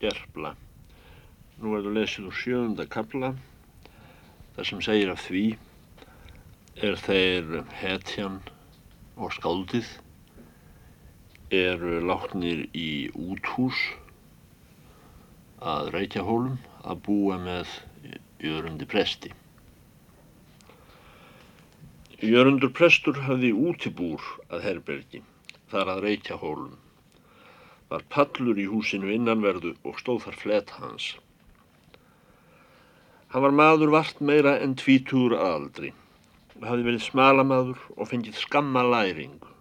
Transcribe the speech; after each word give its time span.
gerfla. 0.00 0.54
Nú 1.60 1.76
er 1.76 1.86
það 1.86 1.96
lesið 1.96 2.28
úr 2.30 2.36
sjöfunda 2.40 2.86
kapla. 2.92 3.32
Það 4.56 4.68
sem 4.70 4.82
segir 4.84 5.12
af 5.12 5.22
því 5.24 5.44
er 6.86 6.98
þeir 7.00 7.62
hetjan 7.80 8.40
og 9.16 9.32
skáldið 9.32 9.88
eru 11.56 12.00
látnir 12.04 12.66
í 12.76 13.08
úthús 13.14 13.78
að 15.62 15.92
Reykjahólum 15.94 16.58
að 16.84 17.02
búa 17.06 17.38
með 17.40 17.70
Jörundi 18.42 18.84
presti. 18.88 19.32
Jörundur 22.20 22.72
prestur 22.72 23.18
hafði 23.26 23.52
útibúr 23.52 24.22
að 24.48 24.62
herbergi, 24.64 25.22
þar 25.72 25.94
að 25.94 26.02
Reykjahólum. 26.06 26.85
Var 27.90 28.02
pallur 28.10 28.58
í 28.58 28.66
húsinu 28.70 29.12
innanverðu 29.14 29.76
og 29.86 30.00
stóð 30.00 30.24
þar 30.26 30.38
fleta 30.42 30.80
hans. 30.82 31.10
Hann 33.30 33.44
var 33.44 33.54
maður 33.54 33.92
vart 33.94 34.20
meira 34.20 34.56
en 34.62 34.74
tvítur 34.80 35.36
aldri. 35.38 35.92
Hafði 36.62 36.86
verið 36.88 37.04
smalamadur 37.04 37.82
og 37.96 38.08
fengið 38.10 38.38
skamma 38.40 38.82
læringu. 38.86 39.52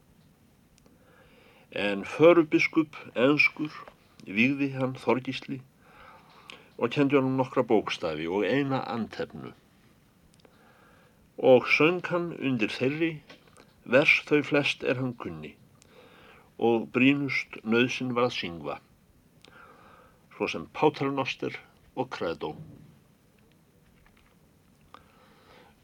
En 1.75 2.05
förubiskup, 2.07 2.95
enskur, 3.19 3.73
výði 4.25 4.71
hann 4.77 4.95
Þorgísli 4.95 5.59
og 6.77 6.91
kendi 6.95 7.17
honum 7.17 7.35
nokkra 7.39 7.63
bókstafi 7.67 8.27
og 8.27 8.45
eina 8.47 8.81
antefnu. 8.91 9.51
Og 11.37 11.67
söng 11.67 12.01
hann 12.09 12.31
undir 12.39 12.71
þeirri, 12.71 13.11
vers 13.83 14.21
þau 14.27 14.41
flest 14.43 14.83
er 14.83 14.99
hann 14.99 15.13
kunni, 15.19 15.53
og 16.57 16.87
brínust 16.95 17.59
nöðsin 17.67 18.13
var 18.15 18.29
að 18.29 18.37
syngva, 18.37 18.79
svo 20.35 20.47
sem 20.51 20.67
Pátarnoster 20.75 21.57
og 21.95 22.09
Kredó. 22.15 22.53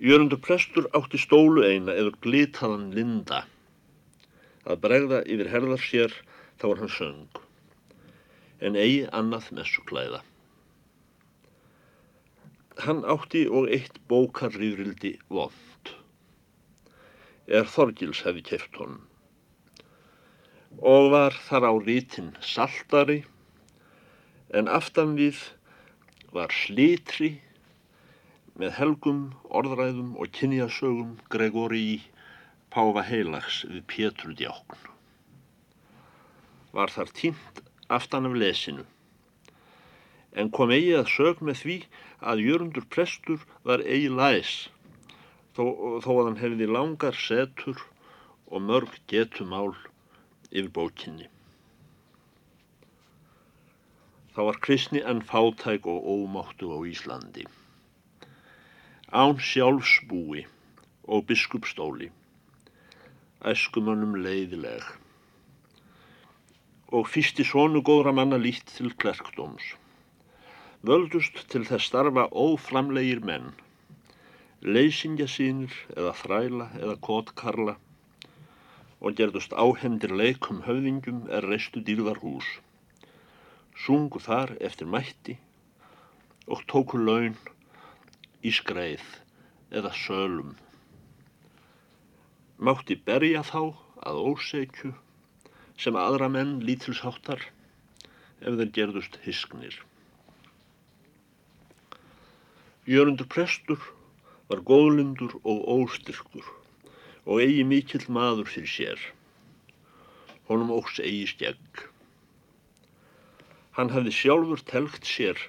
Jörgundur 0.01 0.41
prestur 0.41 0.87
átti 0.97 1.19
stólu 1.21 1.61
eina 1.67 1.93
eða 1.93 2.15
glitaðan 2.23 2.89
linda, 2.95 3.43
að 4.65 4.81
bregða 4.85 5.21
yfir 5.27 5.51
herðar 5.51 5.83
sér 5.83 6.15
þá 6.57 6.65
var 6.71 6.81
hann 6.81 6.95
söng, 6.95 7.41
en 8.65 8.79
eigi 8.79 9.05
annað 9.11 9.51
messuklæða. 9.59 10.23
Hann 12.81 13.03
átti 13.05 13.43
og 13.45 13.69
eitt 13.69 13.99
bókarrýðrildi 14.09 15.17
vond. 15.29 15.93
Er 17.45 17.67
Þorgils 17.69 18.23
hefði 18.25 18.45
keft 18.47 18.77
honum. 18.79 19.10
Og 20.79 21.11
var 21.11 21.35
þar 21.49 21.67
á 21.67 21.73
rítin 21.83 22.31
saltari, 22.39 23.25
en 24.55 24.71
aftan 24.71 25.17
við 25.19 25.41
var 26.31 26.53
slitri 26.55 27.41
með 28.55 28.77
helgum, 28.79 29.21
orðræðum 29.51 30.15
og 30.15 30.31
kynjasögum 30.37 31.17
Gregori 31.31 31.83
í 31.95 31.99
Páfa 32.71 33.03
heilags 33.03 33.65
við 33.67 33.83
Pétur 33.91 34.31
djákn. 34.39 34.79
Var 36.71 36.91
þar 36.95 37.11
tínt 37.19 37.63
aftan 37.91 38.29
af 38.29 38.37
lesinu 38.39 38.87
en 40.31 40.51
kom 40.55 40.71
eigi 40.71 40.93
að 40.95 41.09
sög 41.11 41.41
með 41.43 41.57
því 41.61 41.77
að 42.31 42.43
Jörgundur 42.45 42.85
prestur 42.95 43.41
var 43.67 43.83
eigi 43.83 44.11
læs 44.11 44.53
þó, 45.55 45.63
þó 46.03 46.11
að 46.13 46.25
hann 46.29 46.39
hefði 46.39 46.67
langar 46.71 47.17
setur 47.17 47.81
og 48.47 48.63
mörg 48.67 48.95
getumál 49.11 49.73
yfir 50.51 50.71
bókinni. 50.75 51.27
Það 54.35 54.47
var 54.47 54.57
kristni 54.63 55.01
en 55.11 55.21
fátæk 55.27 55.87
og 55.91 56.05
ómáttu 56.07 56.71
á 56.71 56.79
Íslandi. 56.87 57.43
Án 59.11 59.35
sjálfsbúi 59.39 60.45
og 61.03 61.25
biskupstóli, 61.27 62.07
æskumönnum 63.43 64.15
leiðileg. 64.23 64.85
Og 66.95 67.07
fyrsti 67.11 67.43
svonu 67.47 67.83
góðra 67.83 68.15
manna 68.15 68.39
lít 68.39 68.63
til 68.75 68.91
klerkdóms. 68.95 69.75
Völdust 70.87 71.43
til 71.51 71.67
þess 71.67 71.91
starfa 71.91 72.27
óframlegir 72.31 73.19
menn, 73.27 73.51
leysingja 74.63 75.27
sínir 75.27 75.75
eða 75.95 76.15
þræla 76.23 76.71
eða 76.79 76.95
kótkarla 77.07 77.75
og 79.01 79.17
gerðust 79.17 79.53
áhendir 79.57 80.13
leikum 80.13 80.61
höfðingjum 80.67 81.23
er 81.33 81.47
reistu 81.49 81.81
dýrðar 81.85 82.21
hús. 82.21 82.47
Sungu 83.81 84.21
þar 84.21 84.53
eftir 84.61 84.89
mætti 84.93 85.37
og 86.45 86.61
tóku 86.69 87.01
laun 87.01 87.37
í 88.45 88.53
skreið 88.53 89.05
eða 89.73 89.93
sölum. 89.97 90.53
Mátti 92.61 92.99
berja 93.09 93.41
þá 93.47 93.73
að 94.05 94.21
ósegju 94.31 94.93
sem 95.81 95.97
aðra 95.97 96.29
menn 96.29 96.59
lítilsháttar 96.65 97.41
ef 98.41 98.53
þeir 98.59 98.73
gerðust 98.77 99.17
hisknir. 99.25 99.73
Jörundur 102.85 103.29
prestur 103.29 103.81
var 104.49 104.61
góðlindur 104.67 105.39
og 105.41 105.65
óstyrkur 105.79 106.60
og 107.31 107.39
eigi 107.39 107.63
mikill 107.63 108.03
maður 108.11 108.49
fyrir 108.51 108.71
sér. 108.75 109.03
Honum 110.49 110.73
óks 110.75 110.99
eigi 110.99 111.29
skegg. 111.31 111.83
Hann 113.77 113.93
hafði 113.95 114.11
sjálfur 114.17 114.63
telgt 114.67 115.07
sér 115.07 115.39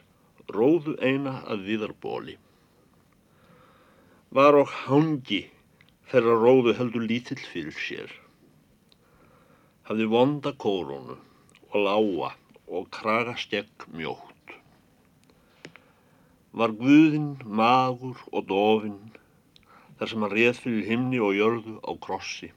róðu 0.55 0.95
eina 1.03 1.41
að 1.51 1.67
viðarbóli. 1.71 2.37
Var 4.31 4.59
og 4.63 4.71
hangi 4.85 5.43
þeirra 6.13 6.39
róðu 6.45 6.77
heldur 6.79 7.09
lítill 7.11 7.43
fyrir 7.43 7.75
sér. 7.89 8.15
Hafði 9.91 10.07
vonda 10.15 10.55
kórónu 10.55 11.19
og 11.73 11.81
láa 11.89 12.31
og 12.71 12.87
kraga 12.95 13.35
skegg 13.43 13.91
mjótt 13.91 14.33
var 16.53 16.73
Guðinn 16.77 17.39
magur 17.59 18.19
og 18.29 18.45
dofinn 18.51 19.13
þar 20.03 20.11
sem 20.11 20.25
hann 20.27 20.33
reð 20.35 20.57
fyrir 20.59 20.87
himni 20.89 21.19
og 21.23 21.37
jörðu 21.39 21.77
á 21.87 21.95
krossi 22.03 22.49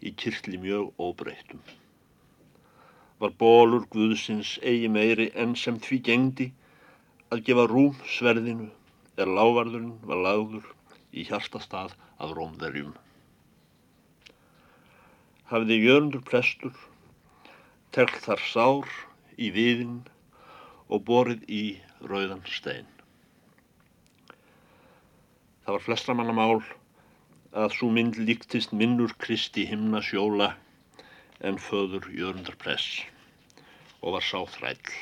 í 0.00 0.12
kirkli 0.16 0.56
mjög 0.62 1.02
óbreytum. 1.06 1.60
Var 3.20 3.34
bólur 3.36 3.84
Guðsins 3.92 4.54
eigi 4.64 4.88
meiri 4.94 5.26
enn 5.36 5.52
sem 5.60 5.76
því 5.76 5.98
gengdi 6.08 6.46
að 7.28 7.44
gefa 7.50 7.66
rúm 7.68 8.00
sverðinu 8.14 8.70
er 9.20 9.28
lávarðurinn 9.28 9.92
var 10.08 10.24
lagður 10.24 10.72
í 11.12 11.26
hjartastað 11.28 11.92
af 12.16 12.32
rómverjum. 12.40 12.96
Hafiði 15.52 15.80
jörndur 15.84 16.24
prestur, 16.24 16.72
tegl 17.92 18.24
þar 18.24 18.46
sár 18.54 19.00
í 19.36 19.52
viðinn 19.52 20.04
og 20.88 21.04
borið 21.12 21.44
í 21.52 21.64
rauðan 22.00 22.46
stein. 22.48 22.95
Það 25.66 25.74
var 25.74 25.82
flestra 25.82 26.14
manna 26.14 26.30
mál 26.30 26.60
að 27.58 27.72
svo 27.74 27.88
mynd 27.90 28.20
líktist 28.22 28.70
minnur 28.70 29.10
Kristi 29.18 29.64
himna 29.66 29.98
sjóla 29.98 30.52
en 31.42 31.58
föður 31.58 32.06
Jörndar 32.14 32.54
Press 32.60 33.00
og 33.98 34.14
var 34.14 34.22
sáþræll. 34.22 34.92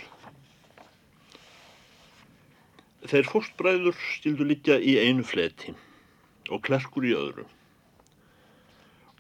Þeir 3.05 3.29
fórstbræður 3.29 4.01
stildu 4.15 4.49
líka 4.49 4.81
í 4.81 4.97
einu 5.05 5.29
fleti 5.29 5.77
og 6.49 6.65
klerkur 6.65 7.05
í 7.05 7.13
öðru 7.13 7.45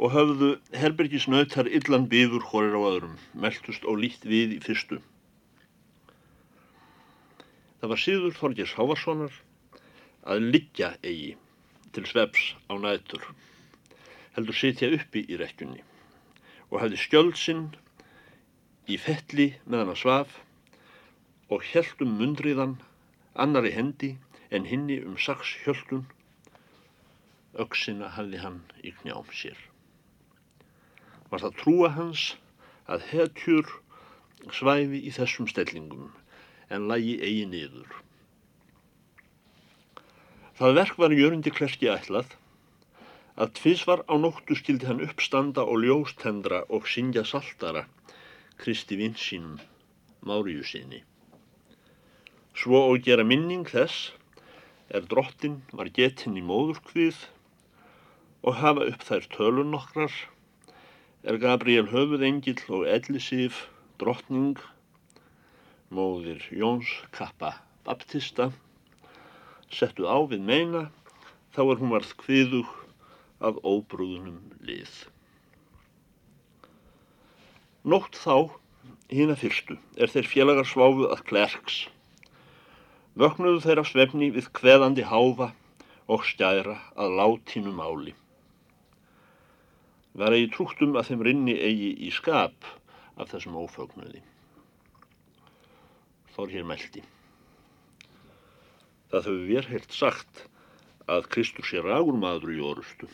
og 0.00 0.16
höfðu 0.16 0.52
herbergisnautar 0.80 1.68
illan 1.68 2.08
bíður 2.08 2.48
hórir 2.54 2.72
á 2.72 2.80
öðrum, 2.88 3.18
meldust 3.36 3.84
og 3.84 4.00
lít 4.00 4.24
við 4.24 4.56
í 4.56 4.62
fyrstu. 4.64 5.04
Það 7.84 7.92
var 7.92 8.08
síður 8.08 8.40
Þorgis 8.40 8.78
Hávarssonar 8.80 9.43
að 10.24 10.46
liggja 10.54 10.94
eigi 11.04 11.34
til 11.94 12.06
sveps 12.08 12.54
á 12.72 12.74
nætur, 12.80 13.24
heldur 14.36 14.56
sitja 14.56 14.88
uppi 14.96 15.24
í 15.28 15.38
rekjunni 15.40 15.82
og 16.70 16.80
hefði 16.82 17.00
skjöldsinn 17.04 17.66
í 18.90 18.96
fettli 19.00 19.50
meðan 19.64 19.92
að 19.92 20.00
svaf 20.00 20.38
og 21.52 21.64
heldum 21.70 22.16
mundriðan 22.18 22.78
annari 23.44 23.72
hendi 23.74 24.14
en 24.54 24.66
hinni 24.70 25.00
um 25.04 25.16
saks 25.18 25.54
hjöldun, 25.64 26.04
auksina 27.58 28.10
hafði 28.16 28.40
hann 28.42 28.60
í 28.82 28.92
knjám 29.00 29.30
sér. 29.34 29.58
Var 31.30 31.42
það 31.44 31.58
trúa 31.60 31.90
hans 31.96 32.26
að 32.90 33.06
hetjur 33.12 33.70
svæfi 34.52 35.00
í 35.08 35.12
þessum 35.14 35.48
stellingum 35.50 36.10
en 36.70 36.88
lagi 36.90 37.16
eigi 37.20 37.46
niður. 37.50 38.03
Það 40.54 40.76
verk 40.78 40.98
var 41.02 41.10
jörundi 41.10 41.50
klerki 41.50 41.88
ætlað 41.90 42.36
að 43.42 43.56
tvísvar 43.58 44.04
á 44.06 44.14
nóttu 44.14 44.54
skildi 44.54 44.86
hann 44.86 45.02
uppstanda 45.02 45.64
og 45.66 45.80
ljóstendra 45.82 46.60
og 46.70 46.86
syngja 46.86 47.24
saltara 47.26 47.88
Kristi 48.62 48.94
vinsínum 49.00 49.56
Máriu 50.22 50.62
sinni. 50.62 51.00
Svo 52.54 52.84
og 52.92 53.02
gera 53.02 53.26
minning 53.26 53.66
þess 53.66 54.12
er 54.94 55.02
drottin 55.10 55.56
var 55.74 55.90
getinn 55.98 56.38
í 56.38 56.46
móðurkvið 56.46 57.18
og 58.46 58.60
hafa 58.62 58.86
upp 58.92 59.02
þær 59.10 59.26
tölun 59.34 59.74
nokkrar 59.74 60.14
er 61.26 61.40
Gabriel 61.42 61.88
höfuðengil 61.90 62.60
og 62.70 62.86
Ellisif 62.94 63.64
drottning 63.98 64.62
móðir 65.90 66.46
Jóns 66.54 66.94
Kappa 67.10 67.56
Baptista 67.82 68.52
settu 69.74 70.06
á 70.08 70.18
við 70.30 70.44
meina 70.46 70.86
þá 71.54 71.60
er 71.64 71.80
hún 71.80 71.92
varð 71.94 72.14
kviðug 72.22 72.70
af 73.44 73.58
óbrúðunum 73.62 74.40
lið. 74.64 74.92
Nótt 77.84 78.16
þá, 78.16 78.48
hína 79.12 79.36
fyrstu, 79.36 79.76
er 80.00 80.08
þeir 80.08 80.30
félagar 80.30 80.68
sváfuð 80.68 81.10
að 81.12 81.24
klerks. 81.28 81.78
Vöknuðu 83.20 83.60
þeir 83.66 83.82
af 83.82 83.90
svefni 83.90 84.30
við 84.34 84.48
kveðandi 84.56 85.04
háfa 85.06 85.52
og 86.10 86.24
stjæra 86.26 86.78
að 86.96 87.18
látínu 87.20 87.74
máli. 87.76 88.14
Var 90.14 90.34
eigi 90.34 90.50
trúttum 90.54 90.96
að 90.96 91.10
þeim 91.10 91.26
rinni 91.26 91.54
eigi 91.58 91.90
í 92.06 92.10
skap 92.14 92.66
af 93.18 93.30
þessum 93.30 93.58
ófögnuði. 93.60 94.22
Þór 96.34 96.54
hér 96.54 96.66
meldi. 96.66 97.04
Það 99.14 99.26
höfðu 99.28 99.42
vér 99.46 99.66
heilt 99.70 99.92
sagt 99.94 100.40
að 101.06 101.26
Kristur 101.30 101.66
sé 101.68 101.78
ragur 101.78 102.16
maður 102.18 102.50
í 102.50 102.62
orustu. 102.66 103.06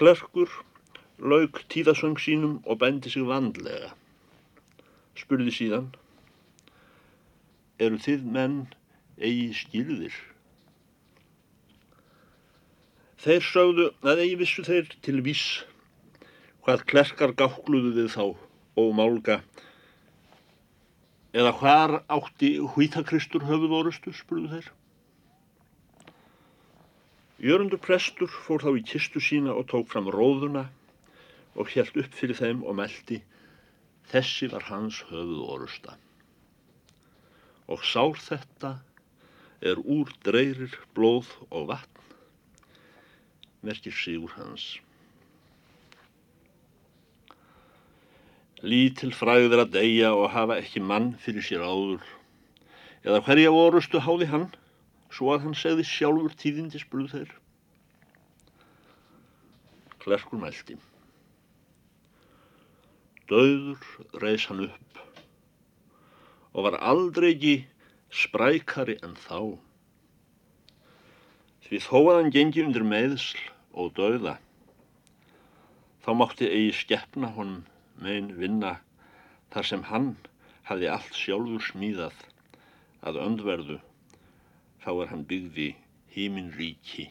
Klerkur 0.00 0.48
lauk 1.20 1.60
tíðasöng 1.74 2.16
sínum 2.24 2.54
og 2.64 2.78
bendi 2.80 3.12
sig 3.12 3.26
vandlega. 3.28 3.90
Spurði 5.20 5.52
síðan, 5.52 5.90
eru 7.76 8.00
þið 8.00 8.24
menn 8.38 8.56
eigi 9.20 9.52
skilðir? 9.60 10.16
Þeir 13.20 13.46
sögðu 13.50 13.90
að 14.00 14.24
eigi 14.24 14.40
vissu 14.40 14.64
þeir 14.64 14.88
til 15.04 15.18
viss 15.28 15.60
hvað 16.64 16.88
klerkar 16.88 17.36
gákluðu 17.36 17.92
við 18.00 18.10
þá 18.16 18.24
og 18.80 18.90
málga 18.96 19.42
eða 21.34 21.52
hvar 21.58 21.92
átti 22.14 22.54
hvítakristur 22.76 23.42
höfuð 23.48 23.74
orustu, 23.80 24.12
spurðu 24.14 24.52
þeir. 24.52 24.70
Jörundur 27.42 27.80
prestur 27.82 28.30
fór 28.30 28.62
þá 28.62 28.70
í 28.78 28.84
kistu 28.86 29.20
sína 29.20 29.56
og 29.58 29.66
tók 29.72 29.90
fram 29.90 30.06
róðuna 30.14 30.68
og 31.58 31.72
helt 31.74 31.98
upp 31.98 32.14
fyrir 32.14 32.38
þeim 32.38 32.62
og 32.62 32.78
meldi 32.78 33.18
þessi 34.12 34.48
var 34.52 34.68
hans 34.70 35.02
höfuð 35.10 35.42
orusta. 35.56 35.98
Og 37.66 37.82
sár 37.82 38.14
þetta 38.20 38.76
er 39.64 39.80
úr 39.80 40.12
dreyrir, 40.22 40.72
blóð 40.94 41.30
og 41.50 41.70
vatn, 41.72 42.02
merkir 43.64 43.94
sigur 43.96 44.34
hans. 44.38 44.76
Lítil 48.64 49.10
fræður 49.12 49.60
að 49.66 49.74
deyja 49.74 50.14
og 50.16 50.30
hafa 50.32 50.56
ekki 50.56 50.80
mann 50.80 51.10
fyrir 51.20 51.44
sér 51.44 51.60
áður, 51.68 52.04
eða 53.04 53.18
hverja 53.26 53.50
orustu 53.52 54.00
háði 54.00 54.28
hann, 54.30 54.46
svo 55.12 55.34
að 55.34 55.42
hann 55.42 55.56
segði 55.60 55.84
sjálfur 55.84 56.32
tíðindi 56.40 56.80
spurðu 56.80 57.10
þeir. 57.12 57.34
Klerkur 60.00 60.40
mælti. 60.40 60.78
Dauður 63.28 63.84
reys 64.24 64.48
hann 64.48 64.64
upp 64.70 65.02
og 66.54 66.68
var 66.68 66.78
aldrei 66.86 67.28
ekki 67.34 67.54
sprækari 68.14 68.96
en 69.04 69.12
þá. 69.18 69.58
Því 71.68 71.82
þó 71.84 72.00
að 72.00 72.18
hann 72.22 72.32
gengi 72.32 72.64
undir 72.64 72.88
meðsl 72.88 73.44
og 73.76 73.92
dauða, 74.00 74.38
þá 76.00 76.10
mátti 76.16 76.48
eigi 76.48 76.74
skeppna 76.80 77.32
honum 77.36 77.64
megin 78.00 78.32
vinna 78.38 78.76
þar 79.54 79.68
sem 79.70 79.82
hann 79.90 80.14
hafði 80.68 80.90
allt 80.90 81.18
sjálfur 81.18 81.66
smíðað. 81.70 82.16
Að 83.04 83.20
öndverðu 83.20 83.78
þá 84.84 84.90
er 84.94 85.10
hann 85.12 85.26
byggði 85.28 85.68
hímin 86.14 86.50
ríki 86.56 87.10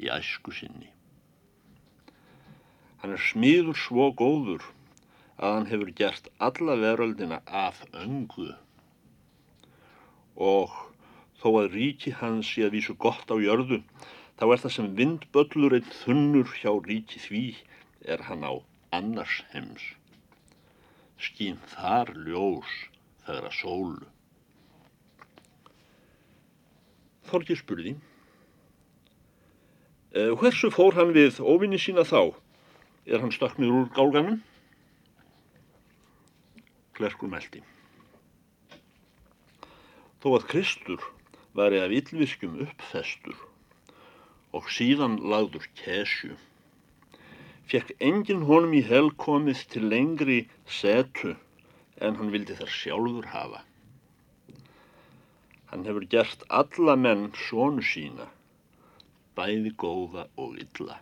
í 0.00 0.10
æsku 0.10 0.54
sinni. 0.54 0.90
Hann 3.02 3.14
er 3.14 3.22
smiður 3.22 3.78
svo 3.78 4.08
góður 4.16 4.64
að 5.36 5.56
hann 5.58 5.70
hefur 5.70 5.92
gert 5.98 6.28
alla 6.48 6.76
veröldina 6.80 7.40
af 7.46 7.82
öngu. 7.92 8.50
Og 10.34 10.72
þó 11.42 11.48
að 11.60 11.74
ríki 11.76 12.14
hans 12.20 12.48
sé 12.50 12.66
að 12.66 12.78
vísu 12.78 12.94
gott 12.98 13.30
á 13.30 13.36
jörðu 13.36 13.82
þá 14.40 14.44
er 14.48 14.62
það 14.62 14.76
sem 14.76 14.94
vindböllur 14.98 15.76
einn 15.78 15.90
þunnur 16.02 16.54
hjá 16.60 16.70
ríki 16.86 17.20
því 17.22 17.44
er 18.14 18.24
hann 18.28 18.46
á 18.46 18.54
annars 18.96 19.42
heims. 19.52 19.84
Skín 21.20 21.60
þar 21.72 22.12
ljós 22.26 22.72
þegar 23.24 23.48
að 23.48 23.56
sólu. 23.58 24.08
Þorgir 27.24 27.58
spurði 27.58 27.94
eh, 30.12 30.32
Hversu 30.40 30.70
fór 30.74 30.96
hann 30.98 31.14
við 31.16 31.40
óvinni 31.40 31.80
sína 31.80 32.04
þá? 32.06 32.34
Er 33.04 33.20
hann 33.20 33.32
stöknir 33.34 33.72
úr 33.72 33.88
gálganum? 33.96 34.40
Klerkur 36.94 37.28
meldi. 37.32 37.60
Þó 40.22 40.38
að 40.38 40.46
Kristur 40.52 41.02
væri 41.56 41.82
af 41.82 41.92
yllvirkjum 41.92 42.60
uppfestur 42.64 43.36
og 44.54 44.70
síðan 44.72 45.18
lagður 45.26 45.66
kesju, 45.76 46.36
fekk 47.70 47.94
enginn 48.08 48.44
honum 48.48 48.74
í 48.76 48.82
helkomið 48.88 49.64
til 49.72 49.88
lengri 49.92 50.40
setu 50.80 51.34
en 52.04 52.18
hann 52.18 52.32
vildi 52.34 52.56
þar 52.58 52.72
sjálfur 52.76 53.30
hafa. 53.32 53.62
Hann 55.70 55.86
hefur 55.88 56.06
gert 56.14 56.44
alla 56.60 56.94
menn 57.00 57.30
sónu 57.46 57.82
sína, 57.82 58.28
bæði 59.38 59.72
góða 59.82 60.28
og 60.38 60.58
illa. 60.62 61.00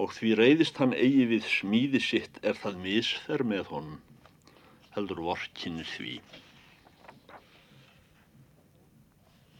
Og 0.00 0.14
því 0.16 0.30
reyðist 0.38 0.78
hann 0.82 0.94
eigi 0.96 1.26
við 1.32 1.44
smíði 1.50 2.00
sitt 2.02 2.40
er 2.42 2.56
það 2.58 2.80
misfer 2.86 3.44
með 3.46 3.68
honum, 3.74 4.00
heldur 4.96 5.22
vorkinni 5.26 5.84
því. 5.90 6.16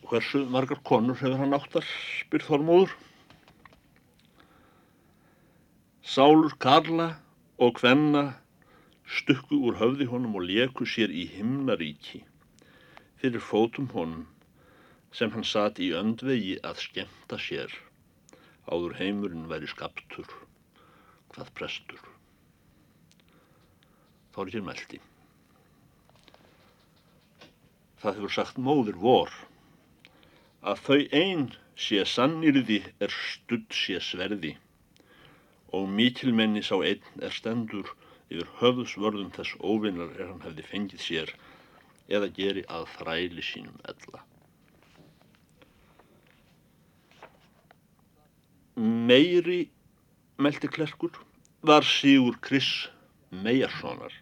Hversu 0.08 0.44
margar 0.52 0.80
konur 0.86 1.18
hefur 1.18 1.40
hann 1.40 1.56
áttar, 1.56 1.86
spyr 2.20 2.44
Þormóður. 2.44 2.96
Sálur 6.04 6.52
Karla 6.60 7.14
og 7.56 7.78
Kvenna 7.78 8.34
stukku 9.08 9.56
úr 9.64 9.78
höfði 9.80 10.04
honum 10.10 10.34
og 10.36 10.42
leku 10.44 10.84
sér 10.84 11.08
í 11.08 11.22
himnaríki 11.32 12.18
fyrir 13.22 13.40
fótum 13.40 13.86
honum 13.94 14.26
sem 15.16 15.32
hann 15.32 15.46
satt 15.48 15.80
í 15.80 15.88
öndvegi 15.96 16.58
að 16.70 16.82
skemta 16.82 17.38
sér 17.40 17.72
áður 18.68 18.98
heimurinn 18.98 19.46
væri 19.48 19.70
skaptur 19.72 20.28
hvað 21.32 21.48
prestur. 21.56 22.02
Þorgir 24.36 24.66
meldi. 24.66 25.00
Það 28.04 28.20
hefur 28.20 28.34
sagt 28.36 28.60
móður 28.68 29.00
vor 29.06 29.32
að 30.60 30.84
þau 30.84 31.00
einn 31.22 31.48
sé 31.88 32.04
sannirði 32.04 32.82
er 33.00 33.16
studd 33.22 33.72
sé 33.72 33.96
sverði 34.04 34.52
og 35.74 35.88
mikilmenni 35.90 36.62
sá 36.62 36.76
einn 36.86 37.24
er 37.26 37.34
stendur 37.34 37.90
yfir 38.30 38.48
höfðsvörðum 38.60 39.32
þess 39.34 39.56
óvinnar 39.60 40.14
er 40.18 40.30
hann 40.30 40.44
hefði 40.44 40.66
fengið 40.70 41.02
sér 41.06 41.32
eða 42.08 42.30
geri 42.36 42.64
að 42.76 42.86
þræli 42.98 43.44
sínum 43.44 43.76
ella. 43.90 44.22
Meiri, 49.08 49.60
meldi 50.42 50.68
klerkur, 50.68 51.14
var 51.62 51.86
Sigur 51.86 52.36
Kris 52.42 52.70
Meijarssonar. 53.30 54.12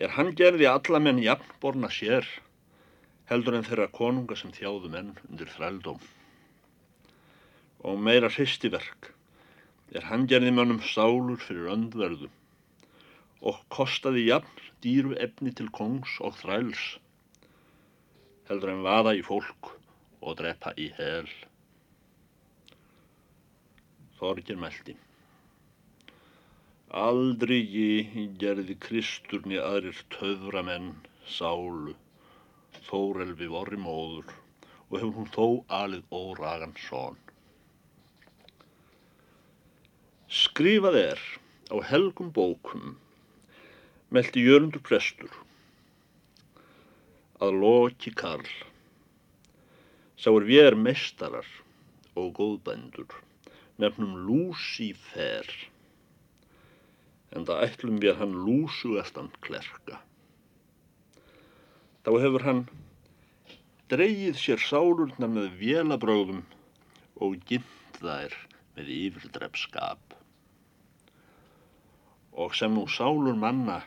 Er 0.00 0.14
hann 0.16 0.32
gerði 0.34 0.66
alla 0.70 1.00
menn 1.00 1.20
jafnborna 1.22 1.90
sér, 1.92 2.26
heldur 3.30 3.58
en 3.58 3.66
þeirra 3.66 3.90
konunga 3.94 4.36
sem 4.36 4.52
þjáðu 4.52 4.90
menn 4.96 5.12
undir 5.28 5.52
þrældóm. 5.52 6.00
Og 7.84 8.00
meira 8.00 8.32
hristiverk 8.32 9.13
er 9.94 10.08
hann 10.10 10.26
gerði 10.30 10.50
mönnum 10.54 10.80
sálur 10.90 11.38
fyrir 11.46 11.70
öndverðu 11.74 12.28
og 13.50 13.60
kostaði 13.76 14.24
jafn 14.26 14.68
dýru 14.84 15.14
efni 15.26 15.52
til 15.58 15.70
kongs 15.78 16.16
og 16.26 16.36
þræls, 16.40 16.82
heldur 18.48 18.72
en 18.74 18.84
vaða 18.86 19.14
í 19.18 19.22
fólk 19.24 19.70
og 20.20 20.38
drepa 20.40 20.72
í 20.80 20.90
hel. 20.98 21.28
Þorgir 24.18 24.60
meldi. 24.60 24.96
Aldrei 27.04 27.60
gerði 28.42 28.76
Kristurni 28.86 29.60
aðrir 29.60 30.00
töframenn 30.14 30.92
sálu, 31.36 31.96
þórelfi 32.88 33.50
vorri 33.50 33.80
móður 33.80 34.32
og 34.90 34.98
hefur 34.98 35.14
hún 35.18 35.32
þó 35.36 35.46
alið 35.82 36.04
óragan 36.14 36.76
són. 36.88 37.23
Skrifað 40.34 40.96
er 40.98 41.20
á 41.70 41.78
helgum 41.86 42.32
bókum 42.34 42.96
meldi 44.10 44.42
Jörgundur 44.42 44.82
prestur 44.82 45.36
að 47.44 47.60
loki 47.62 48.10
Karl 48.18 48.48
sá 50.18 50.32
við 50.34 50.58
er 50.64 50.76
mestarar 50.86 51.46
og 52.18 52.32
góðbændur 52.40 53.14
nefnum 53.84 54.16
Lúsífer 54.26 55.52
en 57.34 57.46
það 57.46 57.62
ætlum 57.68 58.00
við 58.02 58.18
hann 58.18 58.34
lúsugastan 58.46 59.30
klerka. 59.46 60.00
Þá 62.02 62.10
hefur 62.24 62.46
hann 62.46 62.64
dreyið 63.92 64.38
sér 64.42 64.62
sálurnar 64.62 65.30
með 65.30 65.54
vélabröðum 65.62 66.42
og 67.22 67.38
gimt 67.46 68.00
þær 68.00 68.34
með 68.74 68.90
yfirdrefskap. 68.98 70.03
Og 72.34 72.54
sem 72.58 72.72
nú 72.74 72.84
sálur 72.90 73.36
manna 73.38 73.82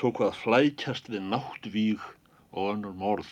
tók 0.00 0.20
að 0.22 0.36
flækjast 0.42 1.08
við 1.10 1.22
náttvíg 1.32 2.02
og 2.52 2.74
önnur 2.74 2.96
morð, 3.02 3.30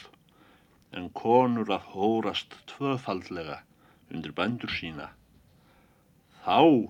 en 0.96 1.10
konur 1.20 1.68
að 1.76 1.90
hórast 1.92 2.56
tvöfaldlega 2.72 3.58
undir 4.10 4.32
bændur 4.38 4.72
sína. 4.72 5.10
Þá 6.46 6.88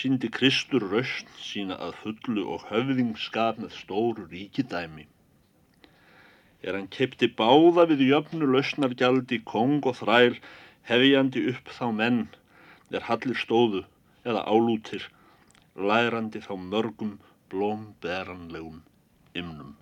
síndi 0.00 0.30
Kristur 0.36 0.84
raust 0.90 1.30
sína 1.42 1.78
að 1.86 1.96
fullu 2.02 2.44
og 2.54 2.66
höfðingskap 2.72 3.62
með 3.62 3.76
stóru 3.78 4.26
ríkidæmi. 4.32 5.06
Er 6.66 6.76
hann 6.76 6.90
keipti 6.92 7.30
báða 7.40 7.86
við 7.92 8.04
jöfnu 8.10 8.50
lausnargjaldi 8.50 9.40
kong 9.52 9.86
og 9.86 9.96
þræl 10.02 10.36
hefjandi 10.90 11.46
upp 11.54 11.72
þá 11.78 11.86
menn 12.02 12.20
er 12.90 13.06
hallir 13.08 13.38
stóðu 13.38 13.86
eða 14.26 14.44
álútir 14.50 15.06
lærandi 15.76 16.42
þá 16.42 16.54
mörgum 16.58 17.18
blómberanlegum 17.50 18.80
ymnum. 19.38 19.76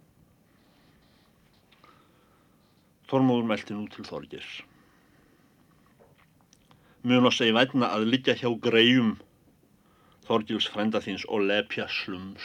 Þormóður 3.08 3.48
meldi 3.48 3.76
nú 3.76 3.86
til 3.92 4.04
Þorgers. 4.04 4.58
Mjög 7.08 7.30
að 7.30 7.36
segja 7.38 7.56
vætna 7.56 7.88
að 7.94 8.10
liggja 8.12 8.34
hjá 8.36 8.50
greiðum 8.60 9.16
Þorgils 10.28 10.66
frænda 10.68 11.00
þins 11.00 11.22
og 11.32 11.46
lepja 11.48 11.86
slums, 11.88 12.44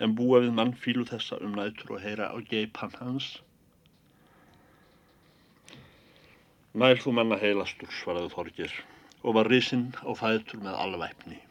en 0.00 0.14
búa 0.16 0.40
við 0.40 0.54
mann 0.56 0.72
fílu 0.72 1.04
þessa 1.04 1.36
um 1.44 1.52
nætur 1.58 1.98
og 1.98 2.00
heyra 2.00 2.30
á 2.32 2.36
geipan 2.48 2.94
hans. 2.96 3.26
Nær 6.72 6.96
þú 7.04 7.12
manna 7.18 7.36
heilastur, 7.36 7.92
svaraði 7.92 8.32
Þorgir, 8.32 8.76
og 9.20 9.36
var 9.36 9.52
risinn 9.52 9.90
á 10.00 10.16
fætur 10.16 10.64
með 10.64 10.80
alvæpni. 10.86 11.42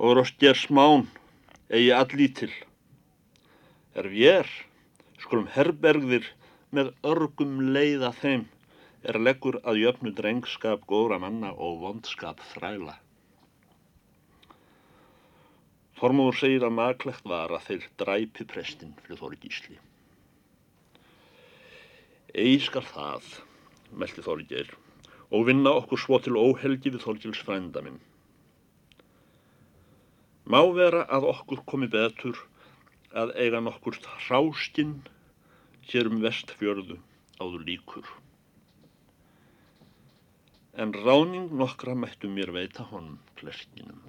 Og 0.00 0.16
rost 0.16 0.38
ger 0.40 0.56
smán, 0.56 1.04
eigi 1.68 1.90
allítil. 1.92 2.52
Er 3.92 4.08
vér, 4.08 4.48
skulum 5.20 5.50
herbergðir 5.52 6.24
með 6.72 6.94
örgum 7.04 7.58
leiða 7.74 8.14
þeim, 8.16 8.46
er 9.04 9.20
leggur 9.20 9.60
að 9.60 9.82
jöfnu 9.82 10.14
drengskap 10.16 10.88
góðra 10.88 11.20
manna 11.20 11.52
og 11.52 11.80
vondskap 11.84 12.40
þræla. 12.54 12.96
Þormóður 16.00 16.40
segir 16.40 16.64
að 16.64 16.76
maklegt 16.78 17.26
var 17.28 17.52
að 17.52 17.66
þeir 17.68 17.88
dræpi 18.00 18.46
prestinn 18.48 18.96
fyrir 19.02 19.20
Þóri 19.20 19.40
Gísli. 19.42 19.76
Eigi 22.32 22.60
skal 22.70 22.86
það, 22.88 23.26
meldi 23.92 24.24
Þóri 24.24 24.46
Geir, 24.48 24.70
og 25.28 25.44
vinna 25.50 25.74
okkur 25.82 26.00
svo 26.00 26.20
til 26.24 26.40
óhelgi 26.40 26.94
við 26.94 27.04
Þorgils 27.04 27.42
frænda 27.44 27.84
minn. 27.84 28.00
Má 30.50 30.60
vera 30.74 31.04
að 31.16 31.28
okkur 31.34 31.62
komi 31.72 31.90
betur 31.90 32.40
að 33.22 33.36
eiga 33.42 33.60
nokkur 33.62 34.00
hráskinn 34.26 34.96
hér 35.92 36.10
um 36.10 36.18
vestfjörðu 36.24 36.98
áður 37.40 37.62
líkur 37.68 38.10
en 40.80 40.92
ráning 40.94 41.50
nokkra 41.60 41.94
mættu 41.98 42.28
mér 42.30 42.52
veita 42.54 42.86
honum 42.88 43.18
klerkinum. 43.36 44.00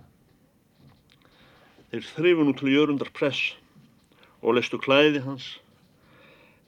Þeir 1.92 2.06
þrifu 2.08 2.46
nú 2.48 2.54
til 2.56 2.72
jörundar 2.72 3.10
press 3.18 3.56
og 4.40 4.56
leistu 4.56 4.80
klæði 4.80 5.24
hans, 5.26 5.48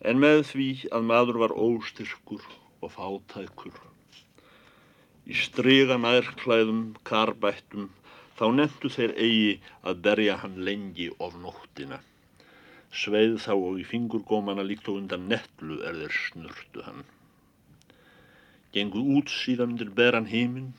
en 0.03 0.19
með 0.19 0.41
því 0.49 0.67
að 0.97 1.07
maður 1.11 1.39
var 1.43 1.55
óstyrkur 1.55 2.43
og 2.83 2.91
fátækur. 2.97 3.77
Í 5.23 5.37
stryga 5.39 5.95
nærklæðum, 6.01 6.97
karbættum, 7.07 7.87
þá 8.37 8.45
nefndu 8.59 8.93
þeir 8.97 9.15
eigi 9.25 9.57
að 9.89 10.05
berja 10.07 10.37
hann 10.43 10.61
lengi 10.69 11.09
of 11.19 11.35
nóttina. 11.41 11.99
Sveið 12.93 13.39
þá 13.47 13.53
og 13.55 13.81
í 13.81 13.89
fingurgómana 13.89 14.65
líkt 14.65 14.89
og 14.89 15.01
undan 15.01 15.27
netlu 15.31 15.81
er 15.81 15.97
þeir 16.03 16.17
snurtu 16.27 16.85
hann 16.85 17.05
gengu 18.73 19.03
út 19.17 19.29
síðan 19.29 19.75
undir 19.75 19.91
beran 19.97 20.27
heiminn 20.29 20.71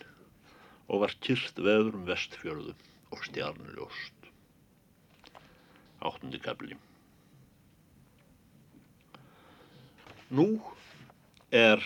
og 0.90 1.04
var 1.04 1.14
kyrst 1.26 1.60
veður 1.62 1.94
um 1.98 2.08
vestfjörðu 2.08 2.74
og 3.14 3.20
stjarnljóst. 3.28 4.30
Áttundi 6.04 6.40
gabli. 6.42 6.76
Nú 10.34 10.48
er 11.54 11.84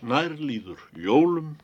nærlýður 0.00 0.86
jólum 0.94 1.56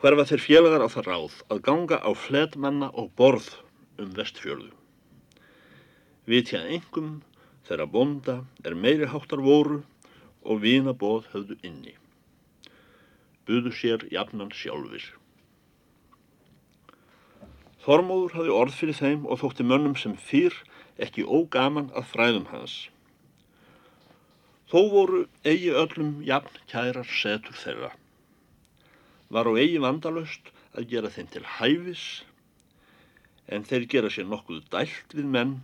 hverfa 0.00 0.24
þeir 0.30 0.40
félagar 0.40 0.80
á 0.80 0.88
það 0.88 1.08
ráð 1.10 1.34
að 1.52 1.58
ganga 1.66 1.96
á 2.00 2.10
fledmanna 2.16 2.88
og 2.96 3.10
borð 3.20 3.50
um 4.00 4.14
vestfjörðu. 4.16 4.70
Vitja 6.24 6.62
engum 6.72 7.18
þeirra 7.68 7.84
bonda 7.84 8.36
er 8.64 8.78
meiri 8.80 9.10
háttar 9.12 9.44
voru 9.44 9.82
og 10.40 10.62
vinabóð 10.64 11.28
höfðu 11.34 11.58
inni. 11.68 11.92
Buðu 13.44 13.74
sér 13.76 14.08
jafnan 14.08 14.54
sjálfur. 14.56 15.04
Þormóður 17.84 18.38
hafi 18.38 18.56
orð 18.56 18.76
fyrir 18.80 18.96
þeim 18.96 19.28
og 19.28 19.42
þótti 19.44 19.68
mönnum 19.68 20.00
sem 20.00 20.16
fyrr 20.16 20.56
ekki 20.96 21.28
ógaman 21.28 21.92
að 21.92 22.08
fræðum 22.14 22.48
hans. 22.54 22.86
Þó 24.72 24.80
voru 24.96 25.26
eigi 25.44 25.74
öllum 25.76 26.20
jafn 26.24 26.60
kærar 26.72 27.08
setur 27.20 27.56
þeirra. 27.56 27.98
Var 29.30 29.46
á 29.46 29.52
eigi 29.62 29.78
vandalöst 29.82 30.50
að 30.74 30.88
gera 30.90 31.10
þeim 31.14 31.28
til 31.30 31.44
hæfis, 31.58 32.06
en 33.50 33.66
þeir 33.66 33.86
gera 33.92 34.10
sér 34.10 34.26
nokkuð 34.30 34.64
dælt 34.72 35.14
við 35.14 35.28
menn 35.36 35.54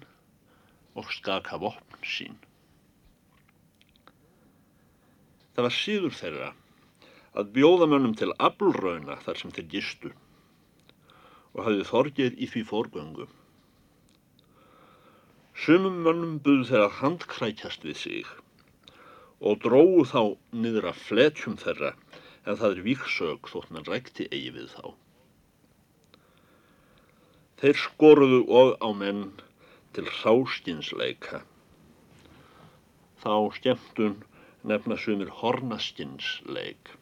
og 0.99 1.11
skaka 1.15 1.59
vopn 1.63 2.07
sín. 2.07 2.39
Það 5.57 5.67
var 5.67 5.75
síður 5.75 6.15
þeirra 6.21 6.53
að 7.41 7.51
bjóða 7.57 7.89
mönnum 7.91 8.15
til 8.19 8.31
aflrauna 8.49 9.19
þar 9.25 9.41
sem 9.41 9.53
þeir 9.57 9.69
gistu 9.75 10.13
og 11.57 11.63
hafði 11.65 11.87
þorgir 11.91 12.35
í 12.37 12.49
því 12.53 12.63
fórgöngu. 12.71 13.27
Sumum 15.57 16.03
mönnum 16.05 16.39
buðu 16.45 16.67
þeirra 16.71 16.91
handkrækjast 17.01 17.87
við 17.89 18.03
sig 18.03 18.35
og 19.41 19.63
dróðu 19.65 20.05
þá 20.11 20.21
niður 20.65 20.91
að 20.93 21.01
fletjum 21.09 21.57
þeirra 21.61 21.95
en 22.47 22.59
það 22.61 22.77
er 22.77 22.85
viksög 22.87 23.51
þótt 23.51 23.73
mann 23.75 23.89
rækti 23.91 24.29
eigi 24.31 24.53
við 24.55 24.71
þá. 24.77 24.85
Þeir 27.61 27.79
skoruðu 27.83 28.41
og 28.61 28.75
á 28.79 28.89
menn 28.95 29.23
til 29.97 30.07
sáskinsleika. 30.21 31.41
Þá 33.23 33.33
skemmtun 33.57 34.19
nefna 34.67 34.99
sumir 35.01 35.33
hornaskinsleik. 35.41 36.93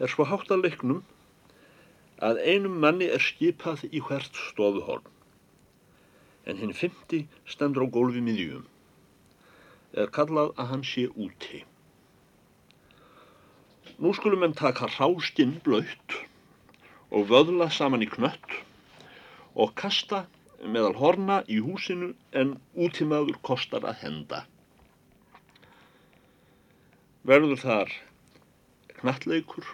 Er 0.00 0.10
svo 0.12 0.26
hátt 0.28 0.50
að 0.52 0.66
leiknum 0.66 1.04
að 2.24 2.40
einum 2.48 2.80
manni 2.80 3.10
er 3.12 3.20
skipað 3.20 3.84
í 3.92 4.00
hvert 4.00 4.40
stofuhorn, 4.48 5.04
en 6.48 6.60
hinn 6.62 6.74
fymti 6.76 7.26
stendur 7.44 7.84
á 7.84 7.88
gólfi 7.92 8.22
miðjum, 8.24 8.64
er 9.92 10.12
kallað 10.16 10.54
að 10.56 10.70
hann 10.72 10.84
sé 10.84 11.08
úti. 11.12 11.64
Nú 13.98 14.12
skulum 14.16 14.44
en 14.44 14.56
taka 14.56 14.90
ráskinn 14.96 15.56
blöytt 15.64 16.18
og 17.10 17.30
vöðla 17.30 17.70
saman 17.72 18.04
í 18.04 18.10
knött 18.10 18.58
og 19.54 19.72
kasta 19.80 20.26
meðal 20.64 20.96
horna 20.98 21.40
í 21.48 21.62
húsinu 21.64 22.12
en 22.36 22.58
útímaður 22.74 23.40
kostar 23.48 23.86
að 23.88 24.04
henda 24.04 24.42
verður 27.26 27.58
þar 27.58 27.92
knattleikur 29.00 29.66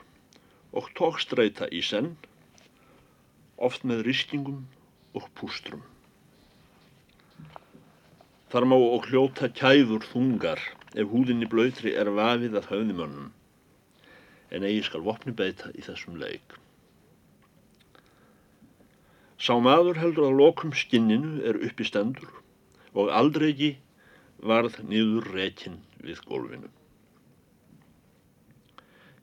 og 0.73 0.87
tókstreita 0.97 1.69
í 1.69 1.83
senn, 1.85 2.14
oft 3.61 3.85
með 3.85 4.07
riskingum 4.07 4.62
og 5.19 5.26
pústrum. 5.37 5.83
Þar 8.52 8.69
má 8.71 8.76
og 8.79 9.11
hljóta 9.11 9.50
kæður 9.52 10.07
þungar 10.09 10.64
ef 10.97 11.12
húðinni 11.12 11.49
blöytri 11.49 11.93
er 11.97 12.09
vafið 12.17 12.57
að 12.61 12.71
höfðimönnum, 12.73 13.29
en 14.52 14.66
eigi 14.68 14.85
skal 14.88 15.04
vopni 15.06 15.32
beita 15.37 15.71
í 15.73 15.85
þessum 15.87 16.18
leik. 16.21 16.59
Sá 19.42 19.56
maður 19.59 19.99
heldur 19.99 20.28
að 20.28 20.38
lokum 20.38 20.75
skinninu 20.76 21.40
er 21.49 21.59
uppi 21.66 21.88
stendur 21.88 22.30
og 22.92 23.11
aldrei 23.11 23.73
varð 24.42 24.78
nýður 24.87 25.32
rekin 25.35 25.80
við 26.02 26.21
gólfinu. 26.28 26.68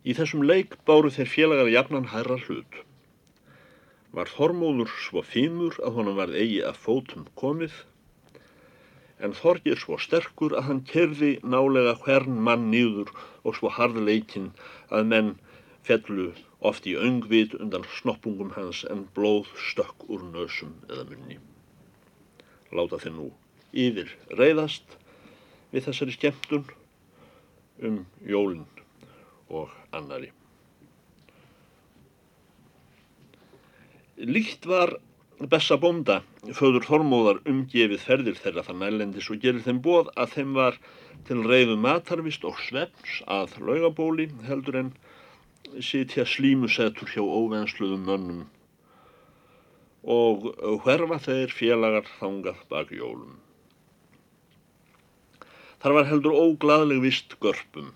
Í 0.07 0.15
þessum 0.15 0.43
leik 0.48 0.77
báru 0.88 1.12
þeir 1.12 1.29
félagar 1.29 1.71
jafnan 1.71 2.09
hærra 2.12 2.39
hlut. 2.48 2.81
Var 4.15 4.31
Þormóður 4.31 4.91
svo 5.05 5.21
fímur 5.21 5.75
að 5.86 6.00
honum 6.00 6.17
varð 6.17 6.39
eigi 6.39 6.62
að 6.65 6.79
fótum 6.86 7.27
komið 7.38 7.75
en 9.19 9.35
Þorgir 9.35 9.79
svo 9.79 9.97
sterkur 9.99 10.55
að 10.55 10.67
hann 10.69 10.81
kerði 10.88 11.31
nálega 11.43 11.95
hvern 12.03 12.39
mann 12.47 12.69
nýður 12.71 13.11
og 13.43 13.57
svo 13.57 13.71
harðleikinn 13.75 14.51
að 14.95 15.09
menn 15.11 15.33
fellu 15.88 16.31
oft 16.69 16.88
í 16.88 16.95
öngvit 16.99 17.55
undan 17.59 17.88
snoppungum 17.99 18.53
hans 18.55 18.85
en 18.91 19.05
blóð 19.15 19.51
stökk 19.69 20.07
úr 20.07 20.23
nösum 20.31 20.73
eða 20.89 21.05
munni. 21.11 21.39
Láta 22.71 22.99
þeir 23.01 23.15
nú 23.15 23.29
yfir 23.73 24.11
reyðast 24.39 24.97
við 25.73 25.88
þessari 25.88 26.15
skemmtun 26.15 26.67
um 27.85 28.03
jólinn 28.27 28.67
og 29.49 29.71
annari. 29.95 30.31
Líkt 34.19 34.67
var 34.67 34.97
Bessa 35.39 35.77
bónda, 35.79 36.17
föður 36.51 36.84
Þormóðar, 36.84 37.38
umgefið 37.48 38.01
ferðir 38.03 38.36
þeirra 38.36 38.63
þann 38.67 38.81
nælendis 38.84 39.29
og 39.31 39.38
gerir 39.39 39.63
þeim 39.63 39.77
bóð 39.86 40.10
að 40.19 40.34
þeim 40.34 40.50
var 40.58 40.77
til 41.29 41.38
reyðu 41.48 41.77
matarvist 41.79 42.43
og 42.43 42.58
sveps 42.60 43.22
að 43.24 43.53
laugabóli 43.63 44.25
heldur 44.50 44.75
en 44.81 44.89
sitja 45.79 46.25
slímusetur 46.27 47.08
hjá 47.13 47.24
óvensluðum 47.24 48.03
mönnum 48.10 48.41
og 50.03 50.50
hverfa 50.84 51.22
þeir 51.24 51.55
félagar 51.55 52.12
þangað 52.17 52.60
bak 52.74 52.91
jólum. 52.91 53.38
Þar 55.79 55.96
var 56.01 56.10
heldur 56.10 56.36
óglaðleg 56.36 57.00
vist 57.05 57.38
görpum. 57.39 57.93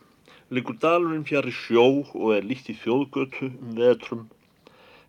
Liggur 0.48 0.80
dalurinn 0.80 1.28
fjari 1.28 1.52
sjó 1.52 1.90
og 2.08 2.38
er 2.38 2.48
í 2.48 2.78
þjóðgötu 2.86 3.52
um 3.52 3.76
vetrum 3.76 4.30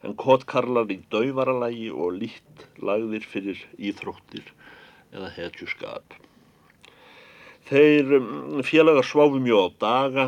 en 0.05 0.15
kotkarlar 0.21 0.91
í 0.93 1.01
dauvaralagi 1.13 1.89
og 1.91 2.21
lít 2.21 2.65
lagðir 2.85 3.25
fyrir 3.29 3.61
íþróttir 3.81 4.51
eða 5.15 5.31
hetjuskap. 5.37 6.17
Þeir 7.65 8.19
um, 8.19 8.33
félagar 8.67 9.07
sváfu 9.09 9.41
mjög 9.41 9.65
á 9.65 9.69
daga 9.85 10.27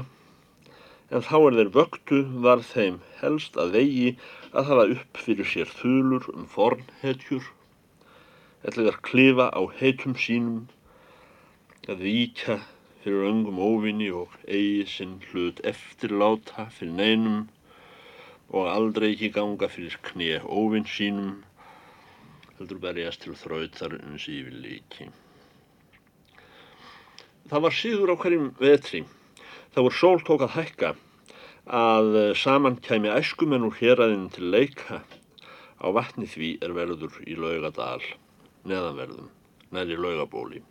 en 1.13 1.23
þá 1.23 1.37
er 1.39 1.59
þeir 1.59 1.73
vöktu 1.75 2.23
var 2.47 2.63
þeim 2.65 2.97
helst 3.21 3.59
að 3.61 3.77
vegi 3.77 4.07
að 4.57 4.71
hafa 4.71 4.87
upp 4.95 5.21
fyrir 5.27 5.51
sér 5.51 5.75
þulur 5.81 6.25
um 6.33 6.47
fornhetjur, 6.51 7.45
ætlaðar 8.67 8.97
klifa 9.05 9.51
á 9.53 9.61
heitum 9.79 10.17
sínum, 10.19 10.65
að 11.87 12.03
víkja 12.09 12.57
fyrir 13.05 13.29
öngum 13.29 13.61
óvinni 13.63 14.09
og 14.11 14.33
eigi 14.49 14.87
sinn 14.91 15.19
hlut 15.29 15.61
eftirláta 15.69 16.67
fyrir 16.75 16.97
neinum 16.97 17.45
og 18.55 18.69
aldrei 18.71 19.13
ekki 19.13 19.33
ganga 19.35 19.69
fyrir 19.71 19.97
knið 20.07 20.47
óvinn 20.47 20.87
sínum 20.87 21.33
heldur 22.59 22.79
berjast 22.83 23.25
til 23.25 23.35
þrautar 23.37 23.97
uns 23.99 24.29
yfir 24.31 24.55
líki. 24.55 25.09
Það 27.51 27.65
var 27.67 27.75
síður 27.75 28.15
á 28.15 28.17
hverjum 28.23 28.53
vetri 28.61 29.03
þá 29.75 29.83
var 29.87 29.99
sól 29.99 30.23
tók 30.27 30.47
að 30.47 30.55
hækka 30.57 30.95
að 31.67 32.15
saman 32.39 32.79
kæmi 32.83 33.11
æskumenn 33.11 33.67
úr 33.67 33.77
héræðin 33.81 34.31
til 34.35 34.51
leika 34.55 35.03
á 35.83 35.87
vatni 35.93 36.31
því 36.31 36.57
er 36.63 36.73
verður 36.75 37.19
í 37.27 37.35
laugadal 37.35 38.03
neðanverðum, 38.67 39.29
næri 39.75 39.99
laugabóli 39.99 40.63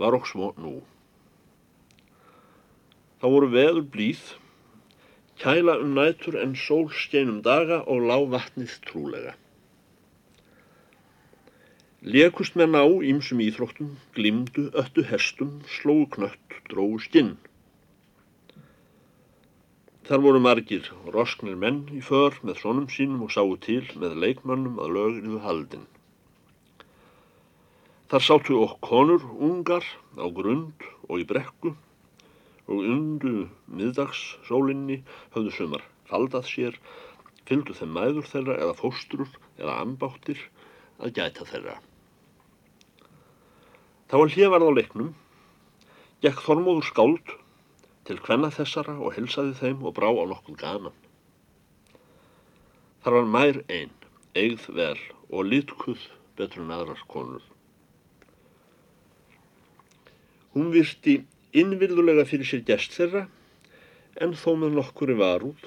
var 0.00 0.16
okk 0.16 0.28
smó 0.30 0.52
nú. 0.60 0.78
Það 3.20 3.34
voru 3.34 3.48
veður 3.52 3.84
blíð 3.92 4.22
kæla 5.40 5.78
um 5.80 5.94
nætur 5.96 6.36
en 6.42 6.56
sól 6.56 6.90
skeinum 6.92 7.40
daga 7.42 7.78
og 7.86 8.04
lág 8.10 8.28
vatnið 8.34 8.74
trúlega. 8.86 9.32
Lekust 12.02 12.56
menn 12.58 12.74
á 12.74 12.82
ímsum 12.82 13.38
íþróttum, 13.38 13.94
glimdu, 14.14 14.68
öttu 14.74 15.04
hestum, 15.06 15.60
slóu 15.70 16.08
knött, 16.10 16.56
dróu 16.68 16.98
skinn. 16.98 17.36
Þar 20.08 20.24
voru 20.24 20.40
margir 20.42 20.88
rosknir 21.14 21.54
menn 21.54 21.84
í 21.94 22.00
för 22.02 22.34
með 22.42 22.58
svonum 22.58 22.88
sínum 22.90 23.22
og 23.22 23.30
sáu 23.30 23.54
til 23.62 23.84
með 24.02 24.18
leikmönnum 24.24 24.80
að 24.82 24.96
lögriðu 24.96 25.38
haldinn. 25.46 25.86
Þar 28.10 28.26
sáttu 28.26 28.58
okk 28.64 28.82
konur, 28.82 29.22
ungar, 29.38 29.86
á 30.18 30.26
grund 30.26 30.82
og 31.06 31.22
í 31.22 31.28
brekku 31.30 31.76
og 32.70 32.84
undu 32.94 33.46
miðdagssólinni 33.66 35.00
höfðu 35.34 35.54
sumar 35.56 35.86
faldað 36.10 36.48
sér, 36.50 36.76
fylgdu 37.48 37.74
þeim 37.76 37.94
mæður 37.96 38.28
þeirra 38.28 38.58
eða 38.64 38.76
fóstrur 38.78 39.30
eða 39.58 39.78
ambáttir 39.82 40.40
að 41.02 41.14
gæta 41.18 41.46
þeirra. 41.48 41.78
Þá 44.12 44.16
að 44.20 44.34
hliðvarð 44.36 44.68
á 44.68 44.76
leiknum, 44.76 45.14
gekk 46.22 46.42
Þormóður 46.44 46.88
skáld 46.90 47.32
til 48.06 48.18
hvenna 48.26 48.50
þessara 48.52 48.98
og 49.00 49.14
helsaði 49.16 49.56
þeim 49.58 49.86
og 49.88 49.96
brá 49.96 50.10
á 50.12 50.24
nokkuð 50.28 50.58
gaman. 50.60 50.98
Þar 53.02 53.16
var 53.18 53.30
mær 53.34 53.58
einn, 53.72 53.94
eigð 54.38 54.68
vel 54.76 54.98
og 55.32 55.48
litkuð 55.48 56.04
betur 56.38 56.62
en 56.62 56.74
aðrar 56.76 57.02
konur. 57.10 57.42
Hún 60.52 60.68
virti 60.74 61.22
innvirðulega 61.52 62.24
fyrir 62.28 62.48
sér 62.48 62.64
gest 62.68 62.96
þeirra 62.96 63.26
en 64.24 64.34
þó 64.42 64.50
með 64.62 64.76
nokkuri 64.78 65.16
varúð 65.18 65.66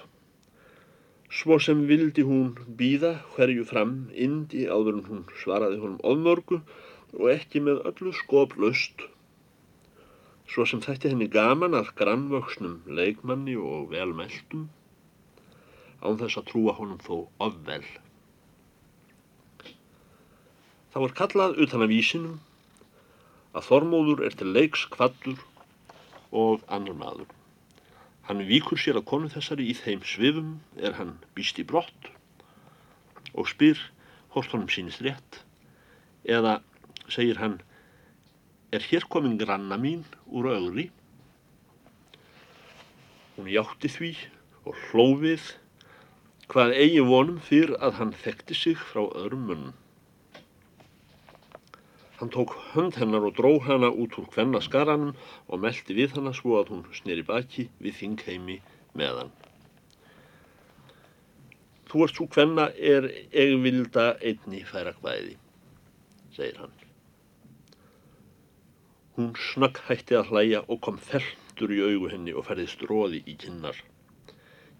svo 1.39 1.57
sem 1.61 1.83
vildi 1.89 2.23
hún 2.25 2.53
býða 2.79 3.11
hverju 3.35 3.65
fram 3.71 3.95
indi 4.27 4.65
áður 4.69 4.99
en 4.99 5.05
hún 5.09 5.23
svaraði 5.41 5.81
honum 5.81 6.01
ofmörgu 6.11 6.61
og 7.15 7.27
ekki 7.33 7.61
með 7.65 7.83
öllu 7.91 8.13
skoplaust 8.15 9.05
svo 10.53 10.65
sem 10.69 10.81
þætti 10.85 11.11
henni 11.11 11.27
gaman 11.33 11.77
að 11.77 11.93
grannvöksnum 11.99 12.81
leikmanni 12.99 13.55
og 13.59 13.89
velmeldum 13.93 14.67
án 16.05 16.19
þess 16.21 16.39
að 16.39 16.49
trúa 16.51 16.75
honum 16.77 16.99
þó 17.01 17.15
ofvel. 17.41 17.83
Það 20.93 21.03
var 21.05 21.15
kallað 21.19 21.57
utan 21.65 21.83
af 21.85 21.91
vísinum 21.91 22.37
að 23.55 23.67
Þormóður 23.69 24.23
er 24.27 24.37
til 24.37 24.51
leiks 24.55 24.85
kvattur 24.93 25.41
og 26.31 26.63
annar 26.67 26.97
maður. 26.97 27.27
Hann 28.25 28.41
víkur 28.49 28.79
sér 28.81 28.97
að 28.97 29.09
konu 29.11 29.29
þessari 29.29 29.67
í 29.69 29.75
þeim 29.77 30.01
svifum 30.01 30.53
er 30.81 30.95
hann 30.97 31.17
býst 31.37 31.59
í 31.61 31.65
brott 31.67 32.09
og 33.35 33.49
spyr 33.51 33.77
hvort 34.33 34.53
honum 34.53 34.71
sínist 34.71 35.03
rétt 35.05 35.43
eða 36.25 36.57
segir 37.11 37.37
hann 37.37 37.59
er 38.73 38.81
hér 38.89 39.05
komin 39.11 39.37
granna 39.37 39.77
mín 39.77 40.01
úr 40.25 40.49
öðri. 40.55 40.89
Hún 43.35 43.51
játti 43.51 43.91
því 43.91 44.11
og 44.65 44.81
hlófið 44.89 45.53
hvað 46.49 46.75
eigi 46.81 47.03
vonum 47.05 47.37
fyrir 47.41 47.77
að 47.77 47.99
hann 47.99 48.13
þekkti 48.25 48.57
sig 48.57 48.81
frá 48.89 49.05
öðrum 49.05 49.45
munnum. 49.51 49.73
Hann 52.15 52.31
tók 52.31 52.53
hönd 52.71 52.95
hennar 52.95 53.25
og 53.27 53.33
dró 53.35 53.57
hana 53.59 53.89
út 53.91 54.13
úr 54.15 54.27
hvenna 54.31 54.61
skaranum 54.63 55.17
og 55.51 55.59
meldi 55.59 55.97
við 55.97 56.13
hana 56.15 56.31
svo 56.37 56.53
að 56.61 56.71
hún 56.71 56.85
sneri 56.95 57.25
baki 57.27 57.65
við 57.83 57.97
þingheimi 57.99 58.55
með 58.95 59.19
hann. 59.19 59.33
Þú 61.91 62.05
ert 62.05 62.15
svo 62.15 62.29
hvenna 62.31 62.69
er 62.93 63.09
eigvilda 63.43 64.07
einni 64.23 64.63
færa 64.69 64.95
hvaði, 65.01 65.35
segir 66.37 66.63
hann. 66.63 66.73
Hún 69.19 69.35
snakk 69.51 69.83
hætti 69.89 70.15
að 70.15 70.31
hlæja 70.31 70.63
og 70.71 70.81
kom 70.87 70.97
feltur 71.11 71.71
í 71.71 71.83
augu 71.83 72.09
henni 72.15 72.31
og 72.35 72.47
ferðist 72.47 72.81
róði 72.87 73.25
í 73.27 73.35
kinnar. 73.43 73.75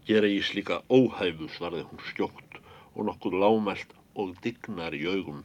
Gera 0.08 0.32
í 0.32 0.39
slíka 0.43 0.82
óhæfus 0.88 1.60
varði 1.60 1.84
hún 1.91 2.04
skjótt 2.13 2.60
og 2.95 3.08
nokkuð 3.10 3.41
lámælt 3.43 3.95
og 4.15 4.36
dignar 4.43 4.95
í 4.95 5.04
augum 5.12 5.43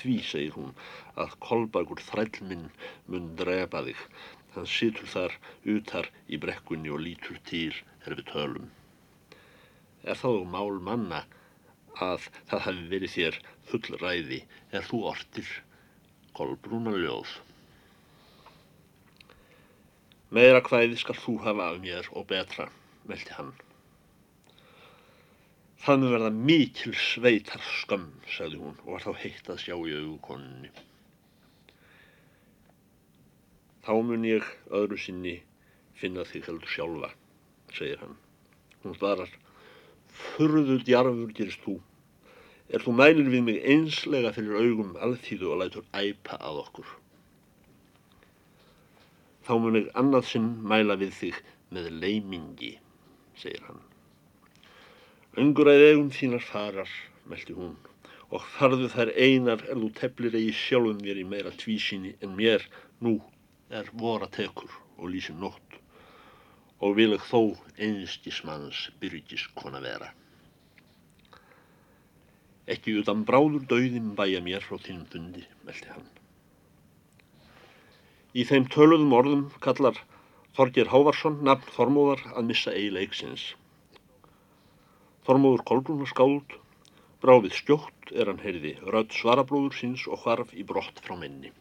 Því, 0.00 0.14
segir 0.28 0.54
hún, 0.56 0.72
að 1.22 1.34
kolbagur 1.46 2.00
þrællminn 2.10 2.68
mun 3.12 3.32
drepa 3.40 3.82
þig. 3.88 4.00
Hann 4.54 4.68
situr 4.68 5.08
þar 5.14 5.36
utar 5.74 6.08
í 6.28 6.38
brekkunni 6.40 6.92
og 6.92 7.04
lítur 7.04 7.38
til 7.48 7.74
er 8.06 8.16
við 8.18 8.26
tölum. 8.32 8.70
er 10.02 10.18
þá 10.18 10.30
mál 10.54 10.80
manna 10.88 11.22
að 12.06 12.28
það 12.50 12.64
hafi 12.66 12.84
verið 12.90 13.14
þér 13.16 13.38
full 13.70 13.98
ræði 14.02 14.40
er 14.78 14.86
þú 14.88 15.02
ortir 15.12 15.50
kolbrúna 16.36 16.94
ljóð. 16.96 17.36
Meira 20.32 20.62
hvæði 20.64 20.96
skal 21.00 21.18
þú 21.20 21.36
hafa 21.44 21.68
af 21.72 21.82
mér 21.84 22.08
og 22.16 22.26
betra, 22.32 22.70
meldi 23.08 23.36
hann. 23.36 23.52
Mun 25.82 26.04
verða 26.12 26.30
mikil 26.30 26.92
sveitar 26.94 27.62
skömm, 27.66 28.12
sagði 28.30 28.60
hún 28.60 28.76
og 28.84 28.92
var 28.94 29.02
þá 29.02 29.16
heitt 29.24 29.48
að 29.50 29.62
sjá 29.64 29.74
í 29.74 29.94
augukonunni. 29.98 30.70
Þá 33.82 33.94
mun 34.06 34.28
ég 34.28 34.46
öðru 34.70 35.00
sinni 35.02 35.40
finna 35.98 36.22
þig 36.28 36.46
heldur 36.46 36.70
sjálfa, 36.70 37.10
segir 37.74 37.98
hann. 37.98 38.14
Hún 38.84 38.94
svarar, 38.94 39.34
furðu 40.22 40.78
djarfur 40.86 41.34
gerist 41.34 41.66
þú. 41.66 41.80
Er 42.70 42.86
þú 42.86 42.94
mælir 43.02 43.34
við 43.34 43.46
mig 43.50 43.62
einslega 43.74 44.30
fyrir 44.38 44.62
augum 44.62 44.94
alþýðu 45.02 45.50
og 45.50 45.62
lætur 45.64 45.88
æpa 45.98 46.38
að 46.38 46.62
okkur. 46.62 46.96
Þá 49.42 49.54
mun 49.58 49.82
ég 49.82 49.94
annað 49.98 50.30
sinn 50.30 50.52
mæla 50.62 50.94
við 51.02 51.16
þig 51.18 51.42
með 51.74 51.90
leimingi, 51.98 52.76
segir 53.34 53.66
hann. 53.66 53.82
Önguræð 55.32 55.82
eigum 55.86 56.08
þínar 56.12 56.42
farar, 56.44 56.90
meldi 57.24 57.54
hún, 57.56 57.76
og 58.28 58.42
farðu 58.52 58.90
þær 58.92 59.10
einar 59.16 59.62
er 59.64 59.78
þú 59.80 59.86
teflir 59.96 60.34
eigi 60.36 60.52
sjálfum 60.58 60.98
mér 61.00 61.20
í 61.22 61.24
meira 61.24 61.52
tvísíni 61.62 62.10
en 62.20 62.34
mér 62.36 62.66
nú 63.00 63.14
er 63.72 63.88
vora 64.02 64.28
tekur 64.34 64.74
og 64.98 65.08
lýsir 65.14 65.38
nótt 65.40 65.78
og 66.84 66.98
vil 66.98 67.14
ekki 67.16 67.30
þó 67.30 67.40
einskismanns 67.86 68.82
byrjis 69.00 69.46
kona 69.56 69.80
vera. 69.80 70.10
Ekki 72.76 72.98
utan 73.00 73.24
bráður 73.24 73.64
dauðin 73.72 74.12
bæja 74.18 74.44
mér 74.44 74.68
frá 74.68 74.76
þínum 74.84 75.08
fundi, 75.14 75.46
meldi 75.64 75.88
hann. 75.94 76.12
Í 78.36 78.44
þeim 78.52 78.68
töluðum 78.76 79.16
orðum 79.16 79.48
kallar 79.64 79.96
Þorgir 80.56 80.92
Hávarsson 80.92 81.40
nafn 81.48 81.72
Þormóðar 81.72 82.28
að 82.36 82.48
missa 82.52 82.76
eigi 82.76 82.92
leiksins. 82.98 83.48
Þormóður 85.22 85.60
Kolbrúnar 85.68 86.08
skáld, 86.10 86.54
bráfið 87.22 87.52
skjótt 87.54 88.10
er 88.10 88.26
hann 88.26 88.40
heyrði, 88.42 88.72
rödd 88.90 89.12
svarabróður 89.14 89.76
síns 89.78 90.06
og 90.10 90.24
hvarf 90.24 90.50
í 90.58 90.64
brott 90.66 90.96
frá 91.04 91.14
menni. 91.20 91.52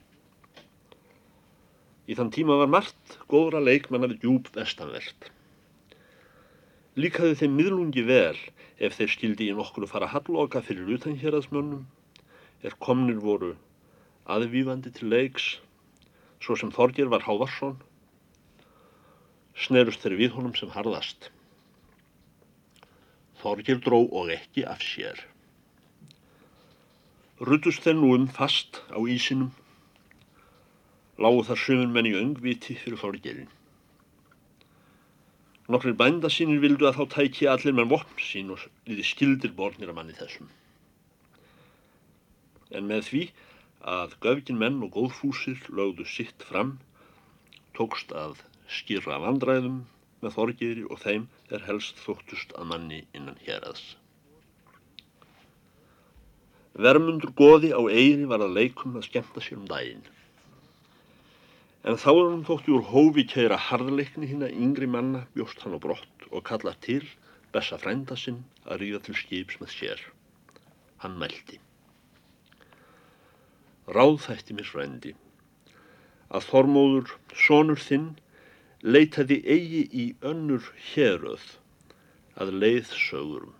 Í 2.10 2.16
þann 2.18 2.32
tíma 2.34 2.56
var 2.58 2.72
margt 2.74 3.20
góðra 3.30 3.62
leikmanna 3.62 4.10
við 4.10 4.24
djúb 4.24 4.50
vestanvert. 4.56 5.28
Líkaði 6.98 7.38
þeim 7.42 7.54
miðlungi 7.60 8.04
vel 8.08 8.40
ef 8.82 8.98
þeir 8.98 9.12
skildi 9.14 9.50
í 9.52 9.58
nokkru 9.60 9.90
fara 9.92 10.10
halloka 10.10 10.64
fyrir 10.66 10.90
utanhjörðasmönnum, 10.98 11.84
er 12.66 12.78
komnir 12.82 13.22
voru 13.22 13.52
aðvífandi 14.26 14.92
til 14.98 15.12
leiks, 15.14 15.46
svo 16.42 16.58
sem 16.58 16.74
Þorgir 16.74 17.14
var 17.14 17.28
Hávarsson, 17.28 17.78
snerust 19.54 20.02
þeir 20.02 20.18
við 20.24 20.36
honum 20.40 20.58
sem 20.58 20.74
harðast. 20.74 21.30
Þorgir 23.42 23.82
dró 23.82 24.04
og 24.06 24.30
ekki 24.34 24.66
af 24.70 24.84
sér. 24.86 25.18
Rutust 27.42 27.82
þeir 27.82 27.98
nú 27.98 28.12
um 28.14 28.28
fast 28.30 28.84
á 28.94 29.02
ísinum 29.02 29.50
lágu 31.22 31.42
þar 31.48 31.60
sömur 31.64 31.90
menn 31.96 32.10
í 32.10 32.14
öngviti 32.18 32.76
fyrir 32.82 33.00
fórgerinn. 33.02 33.50
Nokkrir 35.72 35.96
bænda 35.98 36.30
sínir 36.34 36.62
vildu 36.64 36.88
að 36.90 36.98
þá 37.00 37.04
tæki 37.16 37.48
allir 37.50 37.76
menn 37.78 37.90
vopn 37.92 38.22
sín 38.26 38.50
og 38.54 38.66
liði 38.90 39.06
skildir 39.08 39.54
bornir 39.58 39.92
að 39.92 39.98
manni 40.00 40.18
þessum. 40.18 40.50
En 42.72 42.88
með 42.90 43.08
því 43.10 43.24
að 43.94 44.16
göfgin 44.26 44.60
menn 44.62 44.82
og 44.86 44.94
góðfúsir 44.98 45.64
lögðu 45.70 46.06
sitt 46.08 46.46
fram, 46.50 46.76
tókst 47.78 48.14
að 48.14 48.42
skýra 48.70 49.18
vandræðum 49.24 49.82
með 50.22 50.36
þorgeri 50.38 50.86
og 50.88 51.02
þeim 51.02 51.28
er 51.56 51.66
helst 51.68 52.00
þóttust 52.06 52.54
að 52.58 52.70
manni 52.72 53.02
innan 53.18 53.40
héraðs. 53.46 53.84
Vermundur 56.72 57.34
goði 57.36 57.74
á 57.76 57.82
eiri 57.92 58.28
var 58.32 58.44
að 58.46 58.56
leikum 58.58 58.96
að 58.96 59.10
skemta 59.10 59.44
sér 59.44 59.60
um 59.60 59.68
daginn. 59.70 60.06
En 61.84 61.98
þá 61.98 62.12
er 62.12 62.28
hann 62.30 62.46
þótti 62.48 62.76
úr 62.76 62.86
hófi 62.92 63.26
kæra 63.28 63.58
harðleikni 63.70 64.30
hinn 64.30 64.46
að 64.46 64.56
yngri 64.56 64.88
manna 64.88 65.26
bjóst 65.34 65.66
hann 65.66 65.76
á 65.76 65.80
brott 65.82 66.28
og 66.30 66.46
kalla 66.48 66.76
til 66.86 67.04
bessa 67.52 67.80
frænda 67.82 68.16
sinn 68.16 68.44
að 68.64 68.86
ríða 68.86 69.02
til 69.08 69.18
skips 69.18 69.60
með 69.60 69.74
sér. 69.74 70.06
Hann 71.04 71.18
mælti. 71.20 71.60
Ráð 73.92 74.22
þætti 74.28 74.56
mér 74.56 74.70
frændi 74.70 75.14
að 76.32 76.46
Þormóður, 76.48 77.10
sonur 77.36 77.82
þinn, 77.82 78.14
leitaði 78.84 79.42
eigi 79.56 79.82
í 80.04 80.06
önnur 80.26 80.72
héröð 80.92 81.44
að 82.42 82.56
leið 82.64 82.96
sögurum. 83.08 83.58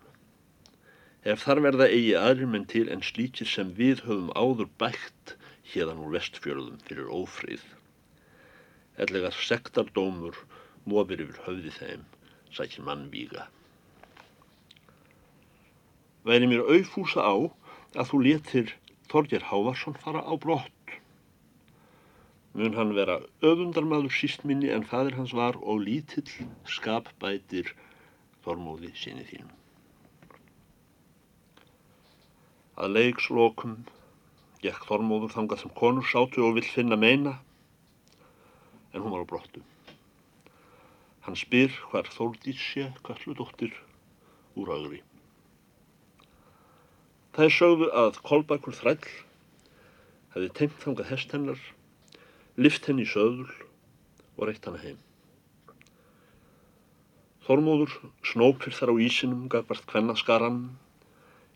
Ef 1.22 1.44
þar 1.46 1.62
verða 1.68 1.90
eigi 1.90 2.16
aðrir 2.18 2.50
menn 2.54 2.66
til 2.70 2.88
en 2.90 3.04
slíkir 3.06 3.46
sem 3.46 3.70
við 3.78 4.02
höfum 4.08 4.32
áður 4.34 4.72
bætt 4.82 5.36
hérðan 5.74 6.02
úr 6.02 6.18
vestfjörðum 6.18 6.82
fyrir 6.88 7.12
ófrið 7.12 7.62
ellegar 9.00 9.34
sektardómur 9.36 10.36
mófir 10.88 11.22
yfir 11.24 11.40
höfði 11.46 11.72
þeim, 11.78 12.04
sækir 12.52 12.84
mann 12.86 13.08
víga. 13.12 13.46
Væri 16.26 16.48
mér 16.50 16.66
auðfúsa 16.66 17.24
á 17.24 17.34
að 17.96 18.08
þú 18.10 18.22
letir 18.26 18.74
Þorger 19.12 19.48
Hávarsson 19.48 19.96
fara 20.04 20.22
á 20.22 20.32
brott. 20.40 20.81
Mun 22.52 22.74
hann 22.76 22.92
vera 22.96 23.16
öfundarmadur 23.40 24.12
síst 24.12 24.44
minni 24.44 24.68
en 24.74 24.84
fadir 24.84 25.16
hans 25.16 25.32
var 25.32 25.56
og 25.62 25.80
lítill 25.86 26.28
skapbætir 26.68 27.72
Þormóði 28.44 28.90
sinni 28.98 29.24
þínum. 29.28 29.52
Að 32.76 32.96
leikslokum 32.98 33.76
gekk 34.64 34.84
Þormóður 34.88 35.32
þangað 35.36 35.62
sem 35.62 35.74
konur 35.78 36.08
sátu 36.10 36.44
og 36.44 36.56
vill 36.58 36.68
finna 36.68 36.98
meina 36.98 37.38
en 38.92 39.00
hún 39.00 39.14
var 39.14 39.24
á 39.24 39.30
brottu. 39.32 39.62
Hann 41.24 41.38
spyr 41.38 41.72
hvar 41.88 42.10
Þórdís 42.12 42.60
sé 42.60 42.88
kalludóttir 43.06 43.72
úr 44.58 44.72
augri. 44.74 45.00
Það 47.32 47.46
er 47.46 47.54
sögðu 47.56 47.86
að 47.96 48.18
Kolbakur 48.26 48.76
þræll 48.76 49.12
hefði 50.34 50.48
tengt 50.58 50.82
þangað 50.82 51.12
hest 51.14 51.32
hennar, 51.32 51.62
lift 52.60 52.84
henni 52.84 53.06
í 53.06 53.08
söðul 53.08 53.48
og 54.36 54.44
reitt 54.44 54.66
hana 54.68 54.80
heim. 54.82 54.98
Þormóður 57.46 57.94
snópir 58.28 58.76
þar 58.76 58.92
á 58.92 58.94
ísinum 59.00 59.46
gafvart 59.50 59.86
kvennaskaran 59.88 60.58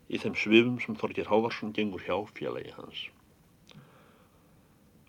í 0.09 0.17
þeim 0.17 0.33
svifum 0.35 0.79
sem 0.81 0.97
Þorgir 0.97 1.29
Hávarsson 1.29 1.75
gengur 1.75 2.01
hjá 2.01 2.17
fjalagi 2.33 2.73
hans. 2.73 3.03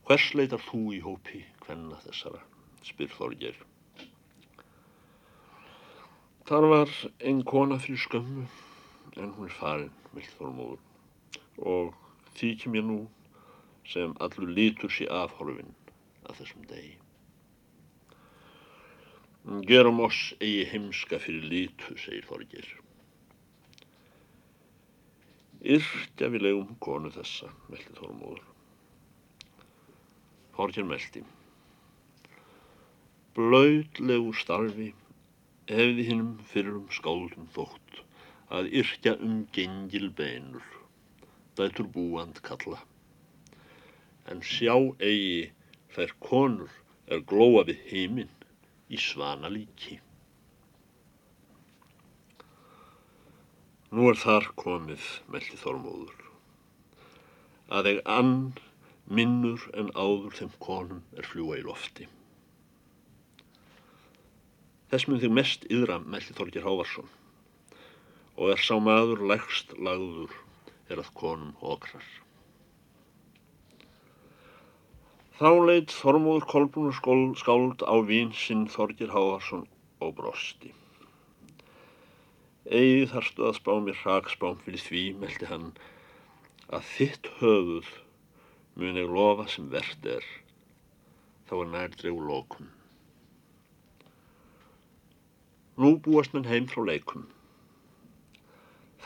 Hvers 0.05 0.29
leitar 0.37 0.61
þú 0.61 0.83
í 0.93 1.01
hópi 1.05 1.43
hvenna 1.65 1.97
þessara, 2.05 2.45
spyr 2.85 3.11
Þorger. 3.17 3.57
Þar 6.49 6.69
var 6.73 6.95
einn 7.21 7.43
kona 7.49 7.81
fyrir 7.81 8.05
skömmu, 8.05 8.47
en 9.17 9.35
hún 9.37 9.49
er 9.49 9.57
farin, 9.57 9.91
vilt 10.13 10.37
Þormóður, 10.37 10.81
og 11.59 11.93
þykir 12.37 12.77
mér 12.77 12.89
nú 12.89 13.03
sem 13.89 14.13
allur 14.21 14.53
lítur 14.53 14.93
sér 14.93 15.13
afhorfinn 15.25 15.78
að 16.29 16.43
þessum 16.43 16.67
degi. 16.71 16.97
Gerum 19.71 20.03
oss 20.05 20.35
eigi 20.43 20.67
heimska 20.73 21.21
fyrir 21.25 21.49
lítu, 21.49 21.97
segir 21.97 22.29
Þorger. 22.29 22.69
Yrkja 25.79 26.29
við 26.31 26.45
legum 26.45 26.77
konu 26.85 27.11
þessa, 27.15 27.49
meldi 27.73 27.97
Þormóður. 27.97 28.45
Þorger 30.59 30.89
meldi 30.91 31.25
blautlegu 33.39 34.33
starfi 34.35 34.89
hefði 35.71 36.05
hinnum 36.09 36.31
fyrrum 36.51 36.87
skáldum 36.91 37.45
þótt 37.55 38.01
að 38.59 38.71
yrkja 38.81 39.13
um 39.23 39.45
gengil 39.55 40.09
beinur, 40.19 40.65
dætur 41.55 41.87
búand 41.95 42.41
kalla. 42.43 42.81
En 44.27 44.43
sjá 44.43 44.75
eigi 44.99 45.53
þær 45.95 46.15
konur 46.25 46.75
er 47.09 47.25
glóa 47.31 47.65
við 47.69 47.81
heiminn 47.91 48.35
í 48.89 49.01
svana 49.01 49.51
líki. 49.53 49.99
Nú 53.89 54.11
er 54.11 54.19
þar 54.21 54.51
komið, 54.61 55.05
meldi 55.33 55.57
Þormóður, 55.57 56.25
að 57.73 57.93
eig 57.93 58.01
ann 58.05 58.35
minnur 59.09 59.65
en 59.73 59.89
áður 59.97 60.37
þeim 60.37 60.53
konum 60.61 61.05
er 61.17 61.29
fljúa 61.29 61.57
í 61.57 61.65
lofti. 61.65 62.09
Þess 64.93 65.09
mun 65.09 65.21
þig 65.21 65.33
mest 65.37 65.65
yðra, 65.73 65.99
meldi 66.05 66.37
Þorgir 66.37 66.69
Hávarsson. 66.69 67.09
og 68.39 68.53
er 68.53 68.61
sá 68.63 68.77
maður 68.79 69.25
lægst 69.27 69.73
lagður 69.83 70.35
er 70.89 71.01
að 71.03 71.09
konum 71.19 71.57
okrar. 71.59 72.05
Þá 75.39 75.53
leitt 75.63 75.93
Þormóður 75.95 76.45
Kolbrúnar 76.51 76.97
skáld 77.39 77.83
á 77.87 77.95
vín 78.03 78.33
sinn 78.35 78.65
Þorgir 78.67 79.13
Hávarsson 79.15 79.69
og 80.03 80.17
brosti. 80.19 80.73
Egið 82.67 83.13
þarstu 83.13 83.45
að 83.47 83.55
spá 83.61 83.71
mér 83.85 84.01
hrakspám 84.01 84.57
fyrir 84.65 84.83
því, 84.83 85.03
meldi 85.21 85.47
hann, 85.47 85.69
að 86.75 86.89
þitt 86.89 87.31
höfuð 87.39 87.93
mun 88.83 88.99
ég 88.99 89.15
lofa 89.15 89.47
sem 89.53 89.71
verðt 89.71 90.11
er, 90.17 90.27
þá 91.47 91.55
er 91.61 91.71
nærdregu 91.77 92.27
lókum. 92.33 92.75
Nú 95.79 95.93
búast 96.03 96.35
menn 96.35 96.51
heim 96.51 96.67
frá 96.67 96.83
leikum. 96.83 97.31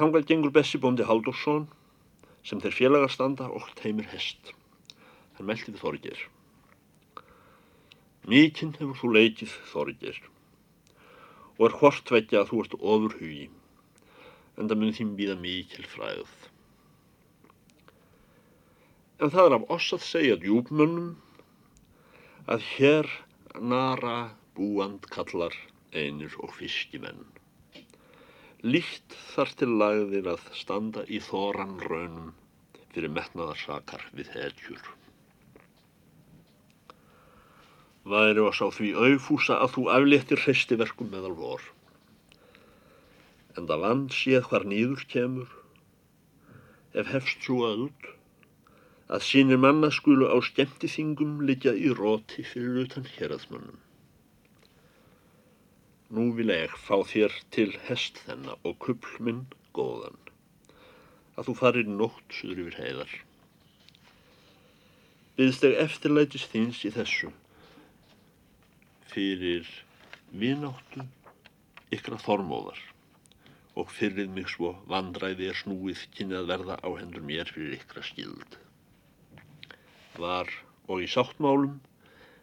Þangað 0.01 0.33
gengur 0.33 0.57
Bessi 0.57 0.81
bóndi 0.81 1.05
Haldursson 1.05 1.69
sem 2.41 2.65
þeir 2.65 2.79
félagar 2.81 3.13
standa 3.13 3.53
og 3.53 3.69
teimir 3.85 4.09
hest. 4.17 4.57
Hann 5.37 5.49
meldi 5.49 5.73
við 5.73 5.81
Þorgir. 5.83 6.23
Mikinn 8.29 8.77
hefur 8.79 8.99
þú 9.01 9.13
leikið 9.17 9.57
Þorgir 9.73 10.23
og 11.59 11.67
er 11.69 11.75
hvort 11.81 12.11
veitja 12.15 12.43
að 12.43 12.49
þú 12.51 12.61
ert 12.63 12.79
ofur 12.79 13.17
hugi 13.21 13.49
en 14.57 14.69
það 14.69 14.79
mun 14.81 14.95
þín 14.97 15.13
býða 15.19 15.37
mikil 15.41 15.85
fræð. 15.89 16.33
En 19.23 19.33
það 19.33 19.49
er 19.49 19.57
af 19.57 19.69
oss 19.77 19.93
að 19.97 20.07
segja 20.07 20.39
djúbmönnum 20.43 21.13
að 22.51 22.65
hér 22.73 23.11
nara 23.73 24.17
búand 24.57 25.07
kallar 25.15 25.55
einir 25.95 26.35
og 26.43 26.55
fiskimenn. 26.57 27.23
Líkt 28.63 29.15
þar 29.33 29.53
til 29.59 29.71
lagðir 29.83 30.29
að 30.35 30.49
standa 30.55 31.07
í 31.11 31.21
þoran 31.23 31.79
raunum 31.83 32.33
fyrir 32.95 33.15
metnaðarsakar 33.15 34.05
við 34.17 34.35
hetjur. 34.37 34.83
Væri 38.03 38.43
að 38.43 38.57
sá 38.59 38.67
því 38.75 38.89
auðfúsa 38.99 39.57
að 39.63 39.75
þú 39.77 39.83
afléttir 39.95 40.41
hreistiverkum 40.43 41.13
meðal 41.13 41.37
vor. 41.39 41.63
En 43.55 43.69
það 43.69 43.85
vann 43.85 44.01
séð 44.11 44.49
hvar 44.51 44.65
nýður 44.67 45.05
kemur, 45.13 45.53
ef 46.99 47.13
hefst 47.13 47.47
svo 47.47 47.61
öld, 47.69 48.09
að 49.07 49.23
sínir 49.29 49.61
manna 49.63 49.91
skulu 49.95 50.27
á 50.27 50.37
skemmtiþingum 50.43 51.45
liggja 51.47 51.77
í 51.79 51.93
róti 51.95 52.43
fyrir 52.43 52.81
utan 52.83 53.07
hérraðsmönnum. 53.07 53.79
Nú 56.11 56.25
vil 56.37 56.51
ég 56.51 56.75
fá 56.75 56.97
þér 57.07 57.37
til 57.55 57.71
hest 57.87 58.19
þennan 58.27 58.59
og 58.67 58.81
kuppl 58.83 59.15
minn 59.23 59.45
góðan, 59.79 60.19
að 61.39 61.53
þú 61.53 61.55
farir 61.61 61.95
nótt 62.01 62.35
suður 62.35 62.65
yfir 62.65 62.81
heiðar. 62.83 63.15
Byðst 65.39 65.71
ég 65.71 65.79
eftirlætis 65.87 66.49
þins 66.51 66.83
í 66.89 66.93
þessu 66.99 67.31
fyrir 69.13 69.69
vináttu 70.33 71.05
ykra 71.93 72.17
þormóðar 72.25 72.81
og 73.77 73.89
fyrir 73.93 74.29
mig 74.33 74.49
svo 74.53 74.75
vandræði 74.89 75.49
er 75.53 75.59
snúið 75.59 76.05
kynni 76.17 76.37
að 76.39 76.51
verða 76.53 76.77
á 76.81 76.89
hendur 76.97 77.25
mér 77.29 77.49
fyrir 77.53 77.79
ykra 77.79 78.05
skild. 78.05 78.59
Var 80.17 80.49
og 80.89 81.05
í 81.05 81.09
sáttmálum 81.09 81.79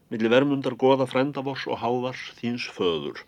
millir 0.10 0.34
vermundar 0.34 0.78
goða 0.84 1.06
frendavors 1.10 1.66
og 1.70 1.82
hávars 1.84 2.22
þíns 2.40 2.66
föður 2.78 3.22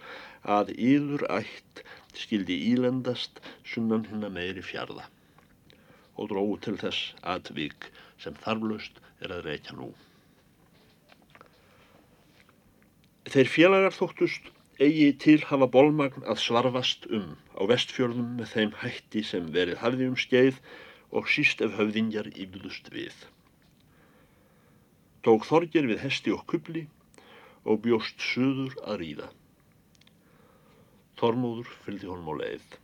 að 0.58 0.74
yður 0.78 1.26
ætt 1.30 1.84
skildi 2.18 2.58
ílendast 2.72 3.42
sunnan 3.74 4.08
hinna 4.10 4.30
meiri 4.34 4.66
fjarða 4.66 5.06
og 6.18 6.30
dróðu 6.30 6.58
til 6.66 6.78
þess 6.82 7.12
aðvík 7.34 7.90
sem 8.22 8.38
þarflaust 8.46 8.98
er 9.22 9.34
að 9.38 9.46
reykja 9.50 9.78
nú. 9.78 9.92
Þeir 13.30 13.50
félagar 13.54 13.94
þóttust 13.94 14.48
eigi 14.82 15.12
til 15.22 15.42
hafa 15.46 15.68
bólmagn 15.70 16.24
að 16.26 16.40
svarfast 16.42 17.04
um 17.14 17.36
á 17.54 17.62
vestfjörðum 17.70 18.32
með 18.40 18.54
þeim 18.56 18.72
hætti 18.82 19.22
sem 19.22 19.52
verið 19.54 19.78
hafði 19.84 20.08
um 20.10 20.16
skeið 20.18 20.58
og 21.14 21.30
síst 21.30 21.62
ef 21.62 21.76
höfðingjar 21.78 22.32
íbúðust 22.34 22.90
við. 22.94 23.14
Tók 25.22 25.46
Þorgir 25.46 25.86
við 25.92 26.02
hesti 26.02 26.34
og 26.34 26.48
kubli 26.50 26.88
og 27.62 27.84
bjóst 27.86 28.24
suður 28.26 28.74
að 28.82 28.98
ríða. 29.04 29.28
Þormóður 31.22 31.70
fylgdi 31.86 32.10
honum 32.10 32.32
á 32.34 32.36
leið. 32.42 32.78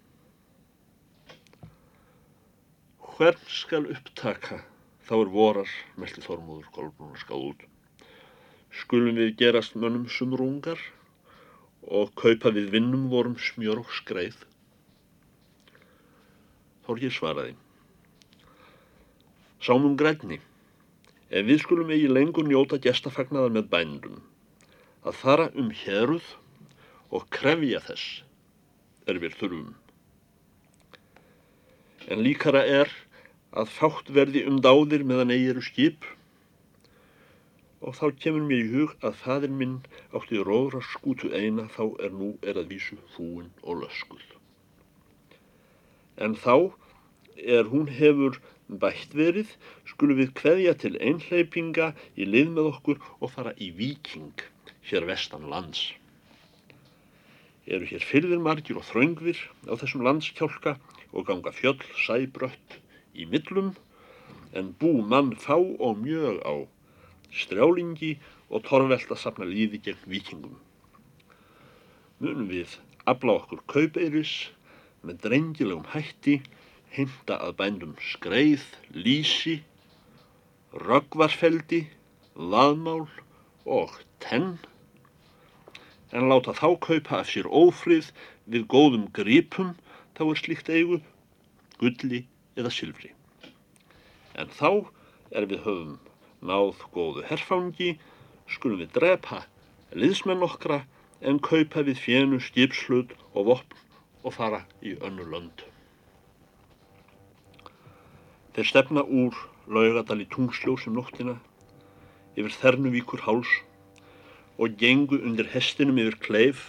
Hvern 3.16 3.42
skal 3.50 3.88
upptaka 3.90 4.60
þá 5.08 5.16
er 5.18 5.34
vorar, 5.34 5.74
meldi 5.98 6.22
Þormóður 6.22 6.70
Kolbrúnar 6.76 7.24
skáð 7.24 7.48
út. 7.50 7.66
Skulum 8.78 9.18
við 9.18 9.34
gerast 9.40 9.78
mönnum 9.80 10.06
sumrungar 10.12 10.82
og 11.88 12.12
kaupa 12.20 12.52
við 12.54 12.70
vinnum 12.76 13.08
vorum 13.10 13.38
smjör 13.42 13.82
og 13.82 13.94
skreið. 14.02 14.38
Þorgir 16.86 17.14
svaraði. 17.16 17.56
Sámum 19.64 19.96
grænni, 20.00 20.38
ef 21.34 21.48
við 21.48 21.64
skulum 21.64 21.90
eigi 21.96 22.12
lengur 22.12 22.46
njóta 22.48 22.78
gestafagnaðar 22.84 23.56
með 23.56 23.72
bændum, 23.72 24.20
að 25.04 25.18
fara 25.24 25.48
um 25.58 25.72
héruð 25.74 26.28
og 27.10 27.26
krefja 27.34 27.82
þess 27.88 28.22
er 29.08 29.20
við 29.24 29.40
þurfum. 29.40 29.74
En 32.08 32.22
líkara 32.24 32.62
er 32.62 32.94
að 33.58 33.74
fátt 33.74 34.14
verði 34.14 34.46
um 34.48 34.62
dáðir 34.64 35.04
meðan 35.08 35.34
eigi 35.34 35.50
eru 35.56 35.66
skip 35.66 36.06
og 37.82 37.98
þá 38.00 38.06
kemur 38.24 38.48
mér 38.50 38.64
í 38.64 38.72
hug 38.74 38.96
að 39.10 39.20
fadir 39.24 39.54
minn 39.60 39.78
átti 40.20 40.42
róðra 40.50 40.82
skútu 40.94 41.32
eina 41.34 41.68
þá 41.76 41.84
er 42.08 42.16
nú 42.22 42.32
er 42.42 42.60
að 42.62 42.74
vísu 42.74 42.98
fúin 43.16 43.52
og 43.64 43.84
löskuð. 43.84 44.26
En 46.18 46.34
þá 46.46 46.74
er 47.60 47.70
hún 47.74 47.92
hefur 48.00 48.42
bætt 48.68 49.14
verið 49.16 49.54
skulum 49.92 50.18
við 50.22 50.34
kveðja 50.42 50.74
til 50.82 50.96
einhleipinga 50.98 51.94
í 52.18 52.26
lið 52.26 52.52
með 52.58 52.74
okkur 52.74 53.06
og 53.20 53.32
fara 53.36 53.54
í 53.62 53.70
viking 53.78 54.48
hér 54.90 55.06
vestan 55.08 55.48
lands 55.52 55.92
eru 57.68 57.88
hér 57.90 58.04
fyrðir 58.10 58.40
margir 58.44 58.80
og 58.80 58.86
þraungvir 58.88 59.40
á 59.68 59.76
þessum 59.76 60.04
landskjálka 60.08 60.78
og 61.12 61.28
ganga 61.28 61.52
fjöll 61.56 61.82
sæbrött 62.06 62.78
í 63.12 63.28
millum 63.28 63.74
en 64.56 64.72
bú 64.80 64.94
mann 65.14 65.34
fá 65.36 65.58
og 65.58 66.00
mjög 66.04 66.40
á 66.48 66.56
strjálingi 67.34 68.16
og 68.50 68.64
torvelt 68.68 69.12
að 69.12 69.22
sapna 69.22 69.48
líði 69.48 69.82
gegn 69.86 70.06
vikingum. 70.12 70.56
Munum 72.20 72.48
við 72.52 72.78
afla 73.06 73.38
okkur 73.42 73.64
kaupeiris 73.72 74.34
með 75.06 75.20
drengilegum 75.26 75.86
hætti, 75.94 76.40
heimta 76.96 77.38
að 77.44 77.58
bændum 77.60 77.94
skreið, 78.14 78.64
lísi, 78.96 79.60
röggvarfeldi, 80.88 81.86
laðmál 82.38 83.06
og 83.66 83.94
tenn 84.24 84.56
en 86.16 86.30
láta 86.32 86.56
þá 86.56 86.70
kaupa 86.80 87.22
af 87.22 87.32
sér 87.32 87.48
ófrið 87.52 88.12
við 88.48 88.68
góðum 88.72 89.08
gripum 89.14 89.74
þá 90.18 90.24
er 90.30 90.40
slíkt 90.40 90.70
eigu, 90.72 91.02
gulli 91.82 92.24
eða 92.58 92.72
sylfri. 92.74 93.12
En 94.40 94.50
þá 94.54 94.88
er 95.36 95.50
við 95.50 95.64
höfum 95.66 95.98
náð 96.42 96.84
góðu 96.94 97.26
herfangi, 97.30 97.96
skulum 98.48 98.82
við 98.84 98.94
drepa 98.98 99.44
liðsmenn 99.96 100.46
okkra 100.46 100.84
en 101.22 101.40
kaupa 101.40 101.84
við 101.88 102.00
fjennu 102.04 102.40
skipslut 102.44 103.14
og 103.34 103.52
vopn 103.52 103.84
og 104.24 104.36
fara 104.36 104.64
í 104.84 104.94
önnu 105.02 105.26
lönd. 105.32 105.64
Þeir 108.58 108.70
stefna 108.72 109.04
úr 109.06 109.38
laugadal 109.70 110.20
í 110.24 110.30
tungsljósum 110.34 110.96
nóttina 110.98 111.38
yfir 112.38 112.54
Þernuvíkur 112.54 113.24
háls 113.26 113.52
og 114.58 114.78
gengu 114.82 115.20
undir 115.22 115.50
hestinum 115.54 116.00
yfir 116.02 116.20
kleif 116.26 116.66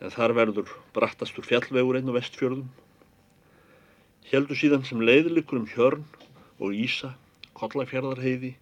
en 0.00 0.12
þar 0.12 0.34
verður 0.36 0.72
brattastur 0.96 1.46
fjallvegur 1.46 1.98
einn 1.98 2.10
á 2.12 2.16
vestfjörðum. 2.16 2.68
Hjeldu 4.28 4.56
síðan 4.56 4.84
sem 4.88 5.00
leiðilikur 5.04 5.60
um 5.60 5.68
hjörn 5.68 6.04
og 6.58 6.74
Ísa, 6.76 7.14
kollafjörðarheiði, 7.58 8.54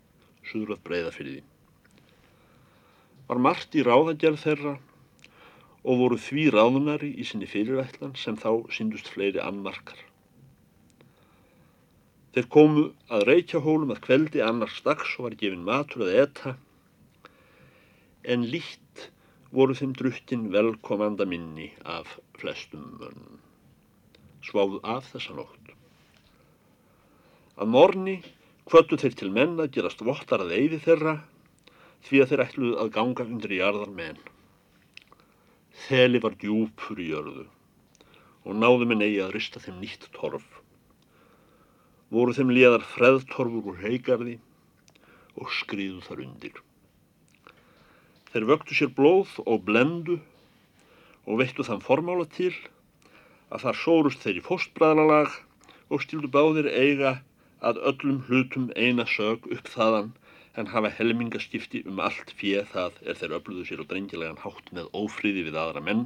suður 0.47 0.77
að 0.77 0.85
breyða 0.87 1.13
fyrir 1.17 1.35
því. 1.37 1.43
Var 3.29 3.43
margt 3.47 3.77
í 3.79 3.85
ráðagerð 3.87 4.41
þeirra 4.45 4.73
og 5.83 6.01
voru 6.03 6.19
því 6.21 6.47
ráðunari 6.55 7.13
í 7.19 7.27
sinni 7.27 7.49
fyrirætlan 7.51 8.17
sem 8.19 8.37
þá 8.39 8.51
síndust 8.75 9.11
fleiri 9.11 9.43
annmarkar. 9.43 9.99
Þeir 12.33 12.49
komu 12.53 12.85
að 13.13 13.27
reykjahólum 13.29 13.93
að 13.93 14.05
kveldi 14.07 14.43
annars 14.45 14.79
dags 14.87 15.17
og 15.19 15.27
var 15.27 15.39
gefin 15.41 15.67
matur 15.67 16.07
að 16.07 16.19
etta 16.23 16.55
en 18.35 18.47
lítt 18.49 19.09
voru 19.53 19.77
þeim 19.77 19.93
drukkin 19.99 20.47
velkomanda 20.55 21.27
minni 21.29 21.73
af 21.85 22.19
flestum 22.41 22.87
mönnum. 23.01 23.41
sváðu 24.43 24.81
af 24.83 25.07
þessa 25.13 25.37
nótt. 25.37 25.69
Að 27.55 27.69
morni 27.71 28.15
kvötu 28.69 28.99
þeir 29.01 29.17
til 29.19 29.31
menn 29.35 29.59
að 29.61 29.73
gerast 29.77 30.05
vottar 30.07 30.45
að 30.45 30.55
eyði 30.57 30.79
þeirra 30.85 31.17
því 32.07 32.23
að 32.23 32.31
þeir 32.31 32.43
ætluðu 32.45 32.79
að 32.83 32.93
ganga 32.97 33.27
undir 33.27 33.55
jarðar 33.57 33.93
menn. 33.97 34.21
Þeli 35.87 36.21
var 36.23 36.37
djúpur 36.39 37.01
í 37.03 37.09
jörðu 37.11 37.47
og 38.43 38.59
náðu 38.59 38.89
minn 38.91 39.05
eigi 39.05 39.21
að 39.23 39.35
rista 39.37 39.63
þeim 39.63 39.79
nýtt 39.83 40.09
torf. 40.15 40.45
Voru 42.13 42.35
þeim 42.37 42.53
liðar 42.53 42.85
freðtorfur 42.95 43.73
úr 43.73 43.81
heigarði 43.83 44.37
og 45.39 45.49
skriðu 45.63 46.03
þar 46.05 46.23
undir. 46.27 46.59
Þeir 48.33 48.49
vöktu 48.51 48.77
sér 48.77 48.93
blóð 48.97 49.35
og 49.47 49.65
blendu 49.67 50.19
og 51.27 51.39
veittu 51.41 51.65
þann 51.67 51.85
formála 51.85 52.27
til 52.35 52.53
að 53.53 53.67
þar 53.67 53.79
sórust 53.83 54.23
þeir 54.25 54.41
í 54.41 54.47
fóstbræðlalag 54.47 55.35
og 55.93 56.03
stíldu 56.05 56.31
báðir 56.33 56.71
eiga 56.73 57.19
að 57.69 57.79
öllum 57.91 58.19
hlutum 58.27 58.71
eina 58.77 59.07
sög 59.07 59.47
upp 59.57 59.71
þaðan 59.75 60.11
en 60.61 60.69
hafa 60.73 60.91
helmingaskipti 60.99 61.83
um 61.89 62.01
allt 62.07 62.35
fjöð 62.41 62.69
það 62.75 62.99
er 63.07 63.19
þeir 63.21 63.35
öfluðu 63.39 63.65
sér 63.69 63.83
og 63.85 63.89
drengjilegan 63.93 64.43
hátt 64.43 64.73
með 64.77 64.91
ófríði 64.99 65.47
við 65.49 65.59
aðra 65.63 65.83
menn. 65.89 66.05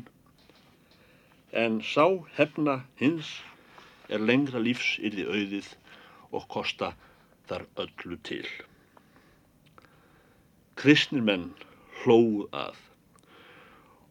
En 1.65 1.81
sá 1.83 2.07
hefna 2.37 2.77
hins 3.01 3.33
er 4.13 4.23
lengra 4.23 4.63
lífs 4.63 4.97
yrði 5.03 5.27
auðið 5.27 5.73
og 6.31 6.49
kosta 6.53 6.93
þar 7.49 7.67
öllu 7.87 8.19
til. 8.29 8.47
Kristnir 10.77 11.25
menn 11.25 11.49
hlóðu 12.03 12.47
að 12.53 12.83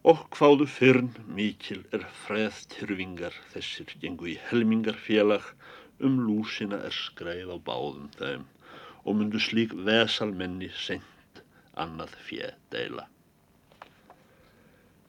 og 0.05 0.25
hváðu 0.37 0.67
fyrn 0.69 1.13
mikil 1.37 1.79
er 1.95 2.03
freðtyrfingar 2.25 3.37
þessir 3.53 3.93
gengu 4.01 4.27
í 4.33 4.35
helmingarfélag 4.49 5.47
um 6.03 6.19
lúsina 6.27 6.81
er 6.87 6.95
skreið 6.95 7.51
á 7.55 7.57
báðum 7.67 8.09
þeim 8.19 8.45
og 9.05 9.17
myndu 9.19 9.39
slík 9.39 9.75
vesalmenni 9.87 10.71
sent 10.75 11.41
annað 11.79 12.15
fjö 12.27 12.49
deila. 12.73 13.05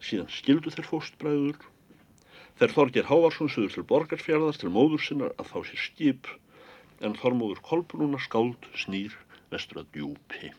Síðan 0.06 0.30
skildu 0.30 0.70
þeir 0.70 0.88
fóstbræður, 0.90 1.56
þeir 2.60 2.74
Þorgir 2.76 3.08
Hávarsson 3.10 3.50
sögur 3.52 3.74
til 3.74 3.86
borgarfjörðar 3.90 4.60
til 4.60 4.74
móður 4.74 5.02
sinnar 5.02 5.34
að 5.40 5.50
fá 5.52 5.58
sér 5.66 5.82
skip 5.86 6.30
en 7.00 7.16
Þormóður 7.18 7.64
Kolbrúna 7.66 8.20
skáld 8.22 8.70
snýr 8.78 9.16
vestur 9.50 9.82
að 9.82 9.90
djúpi. 9.96 10.52